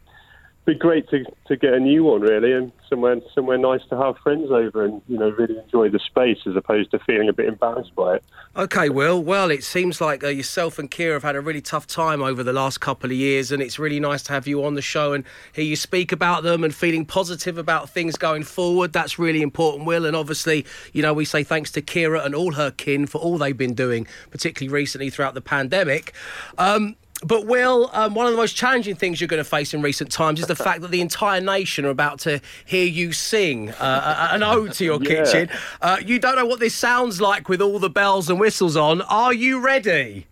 be 0.65 0.75
great 0.75 1.09
to 1.11 1.25
to 1.47 1.57
get 1.57 1.75
a 1.75 1.81
new 1.81 2.05
one, 2.05 2.21
really, 2.21 2.53
and 2.53 2.71
somewhere 2.89 3.17
somewhere 3.35 3.59
nice 3.59 3.81
to 3.91 3.97
have 3.97 4.17
friends 4.19 4.51
over 4.51 4.85
and 4.85 5.03
you 5.09 5.19
know 5.19 5.31
really 5.31 5.59
enjoy 5.59 5.89
the 5.89 5.99
space 5.99 6.39
as 6.47 6.55
opposed 6.55 6.91
to 6.93 7.01
feeling 7.01 7.29
a 7.29 7.33
bit 7.33 7.47
embarrassed 7.47 7.95
by 7.97 8.17
it. 8.17 8.25
Okay, 8.57 8.89
Will. 8.89 9.23
Well, 9.23 9.51
it 9.51 9.65
seems 9.65 10.01
like 10.01 10.23
uh, 10.23 10.29
yourself 10.29 10.79
and 10.79 10.89
Kira 10.89 11.15
have 11.15 11.25
had 11.25 11.35
a 11.35 11.41
really 11.41 11.61
tough 11.61 11.87
time 11.87 12.23
over 12.23 12.45
the 12.45 12.53
last 12.53 12.81
couple 12.81 13.11
of 13.11 13.17
years, 13.17 13.51
and 13.51 13.61
it's 13.61 13.79
really 13.79 13.99
nice 13.99 14.23
to 14.25 14.33
have 14.33 14.47
you 14.47 14.65
on 14.65 14.75
the 14.75 14.83
show 14.83 15.13
and 15.13 15.25
hear 15.53 15.65
you 15.65 15.75
speak 15.75 16.13
about 16.13 16.45
them 16.45 16.63
and 16.63 16.73
feeling 16.73 17.05
positive 17.05 17.59
about 17.59 17.91
things 17.91 18.17
going 18.17 18.45
forward. 18.45 18.93
That's 18.93 19.19
really 19.19 19.43
important, 19.43 19.87
Will. 19.87 20.07
And 20.07 20.15
obviously, 20.15 20.65
you 20.93 21.03
know, 21.03 21.13
we 21.13 21.25
say 21.25 21.43
thanks 21.43 21.73
to 21.73 21.83
Kira 21.83 22.25
and 22.25 22.37
all 22.37 22.53
her 22.53 22.71
kin 22.71 23.07
for 23.07 23.19
all 23.19 23.37
they've 23.37 23.57
been 23.57 23.75
doing, 23.75 24.07
particularly 24.31 24.73
recently 24.73 25.11
throughout 25.11 25.35
the 25.35 25.41
pandemic. 25.41 26.13
Um, 26.57 26.95
but 27.25 27.47
Will, 27.47 27.91
um, 27.93 28.15
one 28.15 28.27
of 28.27 28.33
the 28.33 28.37
most 28.39 28.57
challenging 28.57 28.95
things 28.97 29.21
you're 29.21 29.29
going 29.29 29.43
to 29.43 29.49
face 29.49 29.73
in 29.75 29.83
recent 29.83 30.11
times 30.11 30.41
is 30.41 30.47
the 30.47 30.57
fact 30.69 30.81
that 30.83 30.91
the 30.91 31.01
entire 31.01 31.41
nation 31.41 31.85
are 31.85 31.91
about 31.91 32.19
to 32.21 32.41
hear 32.65 32.85
you 32.87 33.13
sing 33.13 33.71
uh, 33.71 34.29
an 34.33 34.43
ode 34.43 34.73
to 34.75 34.85
your 34.85 34.99
Yeah. 35.03 35.09
kitchen. 35.25 35.51
Uh, 35.81 35.99
you 36.05 36.19
don't 36.19 36.37
know 36.37 36.47
what 36.47 36.61
this 36.61 36.75
sounds 36.75 37.21
like 37.21 37.49
with 37.49 37.61
all 37.63 37.79
the 37.79 37.91
bells 37.91 38.29
and 38.29 38.39
whistles 38.41 38.77
on. 38.77 39.03
Are 39.03 39.33
you 39.33 39.61
ready? 39.61 40.27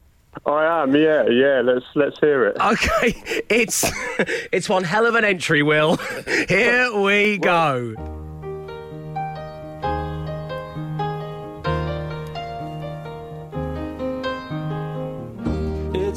I 0.47 0.83
am, 0.83 0.95
yeah, 0.95 1.27
yeah. 1.29 1.61
Let's 1.61 1.85
let's 1.97 2.19
hear 2.21 2.47
it. 2.47 2.57
Okay, 2.61 3.43
it's 3.51 3.85
it's 4.53 4.69
one 4.69 4.85
hell 4.85 5.05
of 5.07 5.17
an 5.17 5.25
entry, 5.25 5.63
Will. 5.63 5.97
Here 6.49 6.95
we 6.97 7.39
go. 7.39 8.20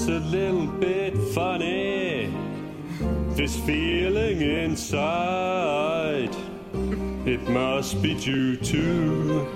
It's 0.05 0.09
a 0.09 0.19
little 0.19 0.67
bit 0.67 1.17
funny, 1.33 2.29
this 3.37 3.55
feeling 3.55 4.41
inside. 4.41 6.35
It 7.25 7.47
must 7.47 8.01
be 8.01 8.13
due 8.13 8.57
to 8.57 9.47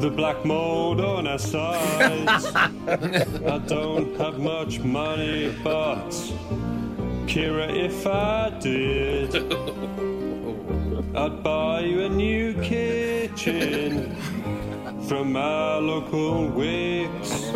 the 0.00 0.10
black 0.10 0.44
mold 0.44 1.00
on 1.00 1.28
our 1.28 1.38
sides. 1.38 2.46
I 2.56 3.62
don't 3.68 4.16
have 4.16 4.40
much 4.40 4.80
money, 4.80 5.54
but 5.62 6.10
Kira, 7.28 7.70
if 7.72 8.08
I 8.08 8.50
did, 8.58 9.36
I'd 11.16 11.40
buy 11.44 11.82
you 11.82 12.02
a 12.02 12.08
new 12.08 12.52
kitchen 12.54 14.16
from 15.06 15.36
our 15.36 15.80
local 15.80 16.48
Wickes. 16.48 17.52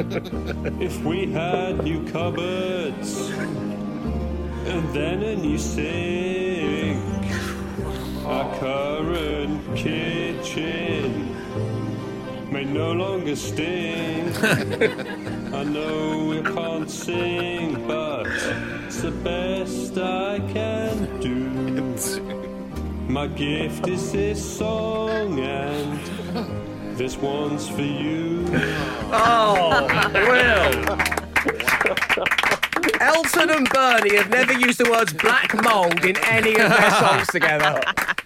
If 0.80 1.04
we 1.04 1.26
had 1.26 1.84
new 1.84 2.02
cupboards 2.10 3.28
and 4.64 4.94
then 4.94 5.22
a 5.22 5.36
new 5.36 5.58
sink, 5.58 7.04
our 8.24 8.58
current 8.58 9.76
kitchen 9.76 11.36
may 12.50 12.64
no 12.64 12.92
longer 12.92 13.36
stink. 13.36 14.42
I 15.52 15.64
know 15.64 16.24
we 16.30 16.40
can't 16.40 16.90
sing, 16.90 17.86
but 17.86 18.26
it's 18.86 19.02
the 19.02 19.10
best 19.10 19.98
I 19.98 20.38
can 20.54 21.20
do. 21.20 21.36
My 23.06 23.26
gift 23.26 23.86
is 23.86 24.12
this 24.12 24.58
song, 24.58 25.40
and 25.40 26.59
this 27.00 27.16
one's 27.16 27.66
for 27.66 27.80
you. 27.80 28.46
Oh, 29.12 29.88
Will. 30.12 30.98
Elton 33.00 33.50
and 33.50 33.68
Bernie 33.70 34.16
have 34.16 34.30
never 34.30 34.52
used 34.52 34.78
the 34.78 34.88
words 34.88 35.12
black 35.12 35.52
mould 35.64 36.04
in 36.04 36.16
any 36.26 36.50
of 36.50 36.68
their 36.68 36.90
songs 36.90 37.26
together. 37.28 37.82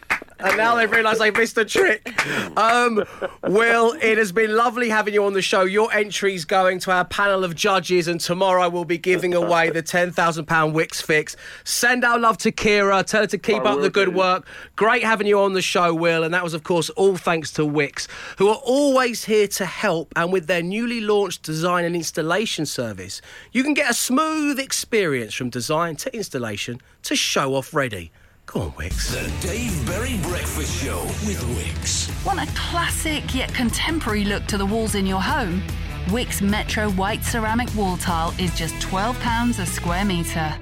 And 0.44 0.58
now 0.58 0.74
they've 0.74 0.90
realised 0.90 1.20
they've 1.20 1.34
missed 1.34 1.56
a 1.56 1.64
trick. 1.64 2.12
Um, 2.58 3.02
Will, 3.44 3.96
it 4.00 4.18
has 4.18 4.30
been 4.30 4.54
lovely 4.54 4.90
having 4.90 5.14
you 5.14 5.24
on 5.24 5.32
the 5.32 5.42
show. 5.42 5.62
Your 5.62 5.92
entry's 5.92 6.44
going 6.44 6.78
to 6.80 6.90
our 6.90 7.04
panel 7.04 7.44
of 7.44 7.54
judges, 7.54 8.08
and 8.08 8.20
tomorrow 8.20 8.68
we'll 8.68 8.84
be 8.84 8.98
giving 8.98 9.34
away 9.34 9.70
the 9.70 9.82
£10,000 9.82 10.12
Wickes 10.14 11.02
fix. 11.02 11.34
Send 11.64 12.04
our 12.04 12.18
love 12.18 12.36
to 12.38 12.52
Kira. 12.52 13.04
Tell 13.04 13.22
her 13.22 13.26
to 13.26 13.38
keep 13.38 13.62
I 13.62 13.72
up 13.72 13.80
the 13.80 13.90
good 13.90 14.10
do. 14.10 14.16
work. 14.16 14.46
Great 14.76 15.02
having 15.02 15.26
you 15.26 15.40
on 15.40 15.54
the 15.54 15.62
show, 15.62 15.94
Will. 15.94 16.22
And 16.22 16.34
that 16.34 16.44
was, 16.44 16.54
of 16.54 16.62
course, 16.62 16.90
all 16.90 17.16
thanks 17.16 17.50
to 17.52 17.62
Wickes, 17.62 18.06
who 18.38 18.48
are 18.48 18.60
always 18.64 19.24
here 19.24 19.48
to 19.48 19.64
help. 19.64 20.12
And 20.14 20.32
with 20.32 20.46
their 20.46 20.62
newly 20.62 21.00
launched 21.00 21.42
design 21.42 21.84
and 21.84 21.96
installation 21.96 22.66
service, 22.66 23.22
you 23.52 23.62
can 23.62 23.74
get 23.74 23.90
a 23.90 23.94
smooth 23.94 24.60
experience 24.60 25.34
from 25.34 25.48
design 25.50 25.96
to 25.96 26.14
installation 26.14 26.80
to 27.04 27.16
show 27.16 27.54
off 27.54 27.72
ready. 27.72 28.12
Go 28.46 28.60
on, 28.60 28.72
Wickes. 28.72 29.10
The 29.10 29.46
Dave 29.48 29.86
Berry 29.86 30.18
Breakfast 30.22 30.82
Show 30.82 31.02
with 31.26 31.40
Wickes. 31.56 32.24
Want 32.26 32.40
a 32.40 32.52
classic 32.54 33.34
yet 33.34 33.52
contemporary 33.54 34.24
look 34.24 34.46
to 34.46 34.58
the 34.58 34.66
walls 34.66 34.94
in 34.94 35.06
your 35.06 35.20
home? 35.20 35.62
Wickes 36.06 36.42
Metro 36.42 36.90
White 36.90 37.24
Ceramic 37.24 37.74
Wall 37.74 37.96
Tile 37.96 38.34
is 38.38 38.54
just 38.56 38.74
£12 38.76 39.58
a 39.58 39.66
square 39.66 40.04
metre. 40.04 40.54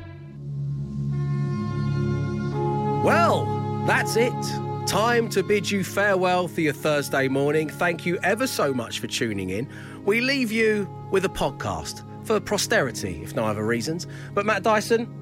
Well, 3.05 3.85
that's 3.87 4.16
it. 4.16 4.33
Time 4.87 5.29
to 5.31 5.42
bid 5.42 5.68
you 5.71 5.83
farewell 5.83 6.47
for 6.47 6.61
your 6.61 6.73
Thursday 6.73 7.27
morning. 7.27 7.68
Thank 7.68 8.07
you 8.07 8.18
ever 8.23 8.47
so 8.47 8.73
much 8.73 9.01
for 9.01 9.09
tuning 9.09 9.51
in. 9.51 9.68
We 10.05 10.21
leave 10.21 10.53
you 10.53 10.88
with 11.11 11.25
a 11.25 11.29
podcast 11.29 12.05
for 12.25 12.38
posterity, 12.38 13.21
if 13.25 13.35
no 13.35 13.45
other 13.45 13.66
reasons. 13.66 14.07
But 14.35 14.47
Matt 14.47 14.62
Dyson, 14.62 15.22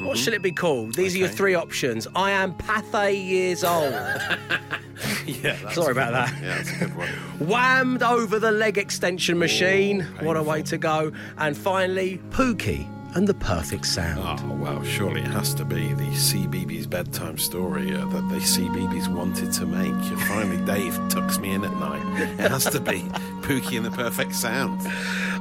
what 0.00 0.18
should 0.18 0.34
it 0.34 0.42
be 0.42 0.52
called? 0.52 0.94
These 0.94 1.14
are 1.14 1.18
your 1.18 1.28
three 1.28 1.54
options. 1.54 2.06
I 2.14 2.30
am 2.32 2.54
Pathe 2.54 3.14
years 3.14 3.64
old. 3.64 3.94
Yeah, 5.26 5.56
Sorry 5.72 5.92
about 5.92 6.12
one. 6.12 6.22
that. 6.32 6.42
Yeah, 6.42 6.56
that's 6.56 6.70
a 6.72 6.78
good 6.78 6.96
one. 6.96 7.08
Whammed 7.48 8.02
over 8.02 8.38
the 8.38 8.50
leg 8.52 8.78
extension 8.78 9.38
machine. 9.38 10.00
what 10.20 10.36
a 10.36 10.42
way 10.42 10.62
to 10.62 10.78
go. 10.78 11.12
And 11.38 11.56
finally, 11.56 12.20
Pookie 12.30 12.88
and 13.16 13.26
the 13.26 13.34
perfect 13.34 13.86
sound. 13.86 14.40
Oh, 14.44 14.54
well, 14.54 14.82
surely 14.84 15.20
it 15.20 15.26
has 15.28 15.54
to 15.54 15.64
be 15.64 15.92
the 15.94 16.04
CBeebies 16.04 16.88
bedtime 16.88 17.36
story 17.38 17.92
uh, 17.94 18.04
that 18.06 18.28
the 18.28 18.36
CBeebies 18.36 19.08
wanted 19.08 19.52
to 19.54 19.66
make. 19.66 19.88
And 19.90 20.20
finally, 20.22 20.64
Dave 20.64 20.94
tucks 21.08 21.38
me 21.38 21.50
in 21.52 21.64
at 21.64 21.72
night. 21.78 22.20
It 22.38 22.50
has 22.50 22.64
to 22.66 22.80
be 22.80 23.00
Pookie 23.42 23.76
and 23.76 23.86
the 23.86 23.90
Perfect 23.90 24.34
Sound. 24.34 24.80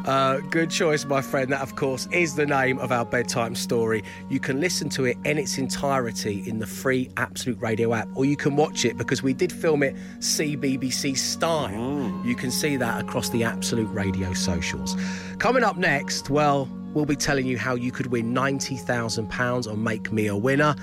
Uh, 0.06 0.40
good 0.50 0.70
choice, 0.70 1.06
my 1.06 1.22
friend. 1.22 1.52
That, 1.52 1.62
of 1.62 1.76
course, 1.76 2.08
is 2.12 2.36
the 2.36 2.46
name 2.46 2.80
of 2.80 2.92
our 2.92 3.06
bedtime 3.06 3.56
story. 3.56 4.04
You 4.30 4.40
can 4.40 4.60
listen 4.60 4.90
to 4.90 5.06
it 5.06 5.18
in 5.26 5.38
its 5.38 5.58
entirety 5.58 6.44
in 6.48 6.60
the 6.60 6.66
free 6.66 7.10
Absolute 7.18 7.60
Radio 7.62 7.94
app, 7.94 8.08
or 8.16 8.26
you 8.26 8.36
can 8.36 8.56
watch 8.56 8.84
it 8.84 8.98
because 8.98 9.22
we 9.22 9.34
did 9.34 9.52
film 9.52 9.84
it 9.84 9.96
CBBC 10.20 11.18
style. 11.18 12.22
You 12.26 12.36
can 12.36 12.52
see 12.52 12.78
that 12.78 13.02
across 13.02 13.30
the 13.30 13.44
Absolute 13.44 13.92
Radio 13.94 14.34
socials. 14.34 14.96
Coming 15.38 15.64
up 15.64 15.78
next, 15.78 16.30
well, 16.30 16.68
we'll 16.94 17.06
be 17.06 17.16
telling 17.16 17.46
you 17.46 17.58
how 17.58 17.76
you 17.76 17.92
could 17.92 18.08
win 18.08 18.34
£90,000 18.34 19.72
on 19.72 19.84
Make 19.84 20.12
Me 20.12 20.28
a 20.28 20.36
Winner. 20.36 20.76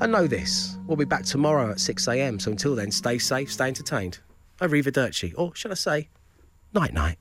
And 0.00 0.10
know 0.10 0.26
this, 0.26 0.76
we'll 0.86 0.96
be 0.96 1.04
back 1.04 1.24
tomorrow 1.24 1.70
at 1.70 1.76
6am. 1.76 2.40
So 2.40 2.50
until 2.50 2.74
then, 2.74 2.90
stay 2.90 3.18
safe, 3.18 3.52
stay 3.52 3.68
entertained. 3.68 4.18
Arrivederci, 4.60 5.34
or 5.36 5.54
should 5.54 5.70
I 5.70 5.74
say, 5.74 6.08
night 6.72 6.92
night. 6.92 7.18